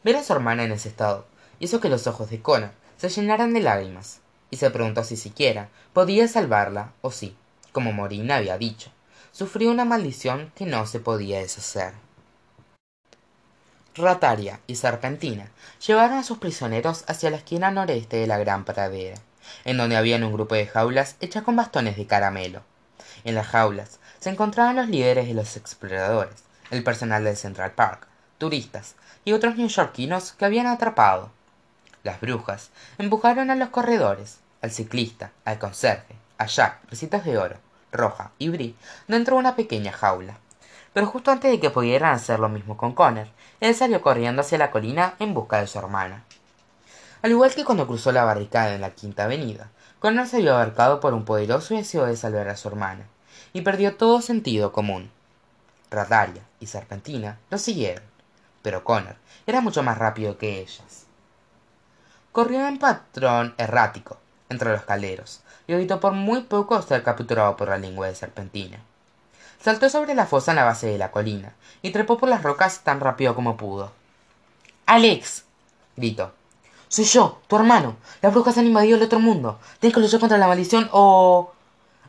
Ver 0.04 0.16
a 0.16 0.22
su 0.22 0.32
hermana 0.32 0.64
en 0.64 0.72
ese 0.72 0.88
estado 0.88 1.26
hizo 1.60 1.80
que 1.80 1.88
los 1.88 2.06
ojos 2.06 2.30
de 2.30 2.40
Connor 2.40 2.70
se 2.96 3.08
llenaran 3.08 3.52
de 3.54 3.60
lágrimas, 3.60 4.20
y 4.50 4.56
se 4.56 4.70
preguntó 4.70 5.04
si 5.04 5.16
siquiera 5.16 5.68
podía 5.92 6.26
salvarla 6.28 6.92
o 7.00 7.10
si, 7.10 7.36
como 7.72 7.92
Morina 7.92 8.36
había 8.36 8.58
dicho, 8.58 8.90
sufrió 9.32 9.70
una 9.70 9.84
maldición 9.84 10.52
que 10.54 10.66
no 10.66 10.86
se 10.86 11.00
podía 11.00 11.38
deshacer. 11.38 11.92
Rataria 13.94 14.60
y 14.66 14.76
Serpentina 14.76 15.50
llevaron 15.86 16.18
a 16.18 16.22
sus 16.22 16.38
prisioneros 16.38 17.04
hacia 17.08 17.30
la 17.30 17.36
esquina 17.36 17.70
noreste 17.70 18.16
de 18.16 18.26
la 18.26 18.38
gran 18.38 18.64
pradera, 18.64 19.18
en 19.64 19.76
donde 19.76 19.96
habían 19.96 20.24
un 20.24 20.32
grupo 20.32 20.54
de 20.54 20.66
jaulas 20.66 21.16
hechas 21.20 21.42
con 21.42 21.56
bastones 21.56 21.96
de 21.96 22.06
caramelo. 22.06 22.62
En 23.24 23.34
las 23.34 23.46
jaulas 23.46 23.98
se 24.20 24.30
encontraban 24.30 24.76
los 24.76 24.88
líderes 24.88 25.26
de 25.26 25.34
los 25.34 25.56
exploradores, 25.56 26.44
el 26.70 26.82
personal 26.84 27.24
del 27.24 27.36
Central 27.36 27.72
Park, 27.72 28.06
turistas 28.38 28.94
y 29.24 29.32
otros 29.32 29.56
neoyorquinos 29.56 30.32
que 30.32 30.44
habían 30.44 30.66
atrapado. 30.66 31.30
Las 32.02 32.20
brujas 32.20 32.70
empujaron 32.98 33.50
a 33.50 33.56
los 33.56 33.68
corredores, 33.70 34.38
al 34.62 34.70
ciclista, 34.70 35.32
al 35.44 35.58
conserje, 35.58 36.14
a 36.38 36.46
Jack, 36.46 36.78
recitos 36.90 37.24
de 37.24 37.38
oro, 37.38 37.56
roja 37.92 38.30
y 38.38 38.48
brie 38.48 38.74
dentro 39.06 39.34
de 39.34 39.40
una 39.40 39.56
pequeña 39.56 39.92
jaula. 39.92 40.38
Pero 40.92 41.06
justo 41.06 41.30
antes 41.30 41.50
de 41.50 41.60
que 41.60 41.70
pudieran 41.70 42.14
hacer 42.14 42.38
lo 42.38 42.48
mismo 42.48 42.76
con 42.76 42.94
Connor, 42.94 43.28
él 43.60 43.74
salió 43.74 44.00
corriendo 44.00 44.42
hacia 44.42 44.58
la 44.58 44.70
colina 44.70 45.14
en 45.18 45.34
busca 45.34 45.60
de 45.60 45.66
su 45.66 45.78
hermana. 45.78 46.24
Al 47.22 47.32
igual 47.32 47.54
que 47.54 47.64
cuando 47.64 47.86
cruzó 47.86 48.12
la 48.12 48.24
barricada 48.24 48.74
en 48.74 48.80
la 48.80 48.90
Quinta 48.90 49.24
Avenida, 49.24 49.70
Connor 50.00 50.28
se 50.28 50.40
vio 50.40 50.54
abarcado 50.54 51.00
por 51.00 51.12
un 51.12 51.24
poderoso 51.24 51.74
deseo 51.74 52.06
de 52.06 52.16
salvar 52.16 52.48
a 52.48 52.56
su 52.56 52.68
hermana, 52.68 53.06
y 53.52 53.62
perdió 53.62 53.96
todo 53.96 54.20
sentido 54.20 54.70
común. 54.72 55.10
Radaria 55.90 56.42
y 56.60 56.66
Serpentina 56.66 57.38
lo 57.50 57.58
siguieron, 57.58 58.04
pero 58.62 58.84
Connor 58.84 59.16
era 59.46 59.60
mucho 59.60 59.82
más 59.82 59.98
rápido 59.98 60.38
que 60.38 60.60
ellas. 60.60 61.06
Corrió 62.30 62.68
en 62.68 62.78
patrón 62.78 63.54
errático 63.58 64.18
entre 64.48 64.70
los 64.70 64.82
calderos 64.82 65.40
y 65.66 65.72
evitó 65.72 65.98
por 65.98 66.12
muy 66.12 66.42
poco 66.42 66.80
ser 66.82 67.02
capturado 67.02 67.56
por 67.56 67.68
la 67.68 67.78
lengua 67.78 68.06
de 68.06 68.14
Serpentina. 68.14 68.78
Saltó 69.60 69.88
sobre 69.90 70.14
la 70.14 70.26
fosa 70.26 70.52
en 70.52 70.56
la 70.56 70.64
base 70.64 70.86
de 70.86 70.98
la 70.98 71.10
colina 71.10 71.54
y 71.82 71.90
trepó 71.90 72.18
por 72.18 72.28
las 72.28 72.42
rocas 72.44 72.84
tan 72.84 73.00
rápido 73.00 73.34
como 73.34 73.56
pudo. 73.56 73.90
¡Alex! 74.86 75.44
gritó. 75.96 76.32
Soy 76.88 77.04
yo, 77.04 77.40
tu 77.48 77.56
hermano. 77.56 77.96
Las 78.22 78.32
brujas 78.32 78.56
han 78.56 78.66
invadido 78.66 78.96
el 78.96 79.02
otro 79.02 79.20
mundo. 79.20 79.60
Tienes 79.78 79.94
que 79.94 80.00
luchar 80.00 80.20
contra 80.20 80.38
la 80.38 80.48
maldición 80.48 80.88
o... 80.92 81.52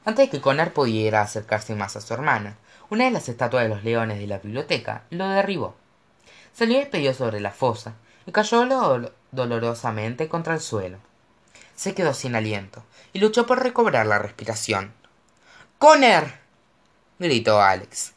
Antes 0.05 0.27
de 0.27 0.29
que 0.29 0.41
Connor 0.41 0.71
pudiera 0.71 1.21
acercarse 1.21 1.75
más 1.75 1.97
a 1.97 2.01
su 2.01 2.13
hermana, 2.13 2.57
una 2.89 3.03
de 3.03 3.11
las 3.11 3.27
estatuas 3.27 3.63
de 3.63 3.69
los 3.69 3.83
leones 3.83 4.19
de 4.19 4.27
la 4.27 4.39
biblioteca 4.39 5.03
lo 5.09 5.27
derribó. 5.27 5.75
Salió 6.53 6.79
despedido 6.79 7.13
sobre 7.13 7.41
la 7.41 7.51
fosa 7.51 7.93
y 8.25 8.31
cayó 8.31 8.65
dolorosamente 9.31 10.29
contra 10.29 10.53
el 10.53 10.61
suelo. 10.61 10.97
Se 11.75 11.93
quedó 11.93 12.13
sin 12.13 12.35
aliento 12.35 12.83
y 13.11 13.19
luchó 13.19 13.45
por 13.45 13.61
recobrar 13.61 14.05
la 14.05 14.17
respiración. 14.17 14.93
¡Connor! 15.77 16.31
gritó 17.19 17.61
Alex. 17.61 18.13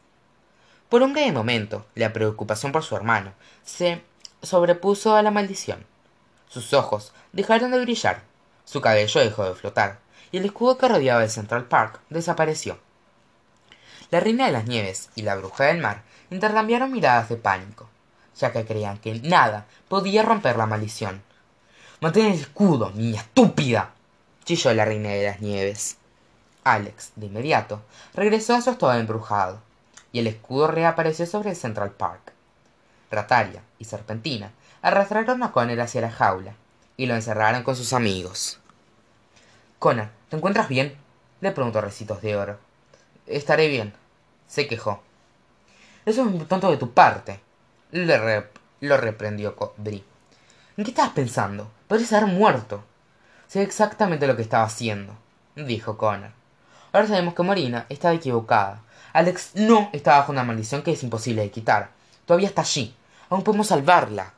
Por 0.88 1.02
un 1.02 1.12
breve 1.12 1.32
momento, 1.32 1.86
la 1.94 2.12
preocupación 2.12 2.70
por 2.70 2.84
su 2.84 2.94
hermano 2.96 3.32
se 3.64 4.02
sobrepuso 4.42 5.16
a 5.16 5.22
la 5.22 5.30
maldición. 5.30 5.84
Sus 6.52 6.72
ojos 6.72 7.12
dejaron 7.32 7.70
de 7.70 7.80
brillar, 7.80 8.22
su 8.64 8.80
cabello 8.80 9.20
dejó 9.20 9.44
de 9.44 9.54
flotar, 9.54 10.00
y 10.30 10.38
el 10.38 10.44
escudo 10.44 10.76
que 10.76 10.88
rodeaba 10.88 11.24
el 11.24 11.30
Central 11.30 11.64
Park 11.64 12.00
desapareció. 12.10 12.78
la 14.10 14.20
reina 14.20 14.46
de 14.46 14.52
las 14.52 14.66
nieves 14.66 15.08
y 15.14 15.22
la 15.22 15.36
bruja 15.36 15.64
del 15.64 15.78
mar 15.78 16.02
intercambiaron 16.30 16.92
miradas 16.92 17.30
de 17.30 17.36
pánico 17.36 17.88
ya 18.36 18.52
que 18.52 18.64
creían 18.64 18.98
que 18.98 19.20
nada 19.20 19.66
podía 19.88 20.22
romper 20.22 20.56
la 20.56 20.66
maldición. 20.66 21.22
Mantén 22.00 22.26
el 22.26 22.40
escudo 22.40 22.90
niña 22.90 23.20
estúpida 23.20 23.92
chilló 24.44 24.74
la 24.74 24.84
reina 24.84 25.10
de 25.10 25.24
las 25.26 25.40
nieves. 25.40 25.96
Alex 26.64 27.12
de 27.16 27.26
inmediato 27.26 27.82
regresó 28.14 28.54
a 28.54 28.62
su 28.62 28.70
estado 28.70 28.94
embrujado 28.94 29.60
y 30.12 30.20
el 30.20 30.26
escudo 30.26 30.68
reapareció 30.68 31.26
sobre 31.26 31.54
central 31.54 31.92
park. 31.92 32.32
Rataria 33.10 33.62
y 33.78 33.84
serpentina 33.84 34.52
arrastraron 34.82 35.42
a 35.42 35.52
Connor 35.52 35.80
hacia 35.80 36.00
la 36.00 36.10
jaula 36.10 36.54
y 36.96 37.06
lo 37.06 37.14
encerraron 37.14 37.62
con 37.62 37.76
sus 37.76 37.92
amigos. 37.92 38.58
Connor 39.78 40.08
te 40.28 40.36
encuentras 40.36 40.68
bien 40.68 40.96
le 41.40 41.52
preguntó 41.52 41.80
recitos 41.80 42.20
de 42.22 42.36
oro. 42.36 42.58
Estaré 43.26 43.68
bien 43.68 43.94
se 44.46 44.68
quejó. 44.68 45.02
Eso 46.04 46.22
es 46.22 46.30
muy 46.30 46.44
tonto 46.44 46.70
de 46.70 46.76
tu 46.76 46.92
parte 46.92 47.40
lo 47.92 48.96
reprendió 48.96 49.56
Bri 49.78 50.04
en 50.76 50.84
qué 50.84 50.90
estabas 50.90 51.12
pensando 51.12 51.70
podrías 51.88 52.12
haber 52.12 52.26
muerto. 52.26 52.84
Sé 53.46 53.62
exactamente 53.62 54.26
lo 54.26 54.36
que 54.36 54.42
estaba 54.42 54.64
haciendo 54.64 55.14
dijo 55.56 55.96
Connor. 55.96 56.32
Ahora 56.92 57.06
sabemos 57.06 57.34
que 57.34 57.42
Morina 57.42 57.86
estaba 57.88 58.14
equivocada. 58.14 58.82
Alex 59.12 59.52
no 59.54 59.90
está 59.92 60.18
bajo 60.18 60.32
una 60.32 60.44
maldición 60.44 60.82
que 60.82 60.92
es 60.92 61.02
imposible 61.02 61.42
de 61.42 61.50
quitar. 61.50 61.90
Todavía 62.26 62.48
está 62.48 62.62
allí. 62.62 62.94
Aún 63.30 63.42
podemos 63.42 63.68
salvarla 63.68 64.32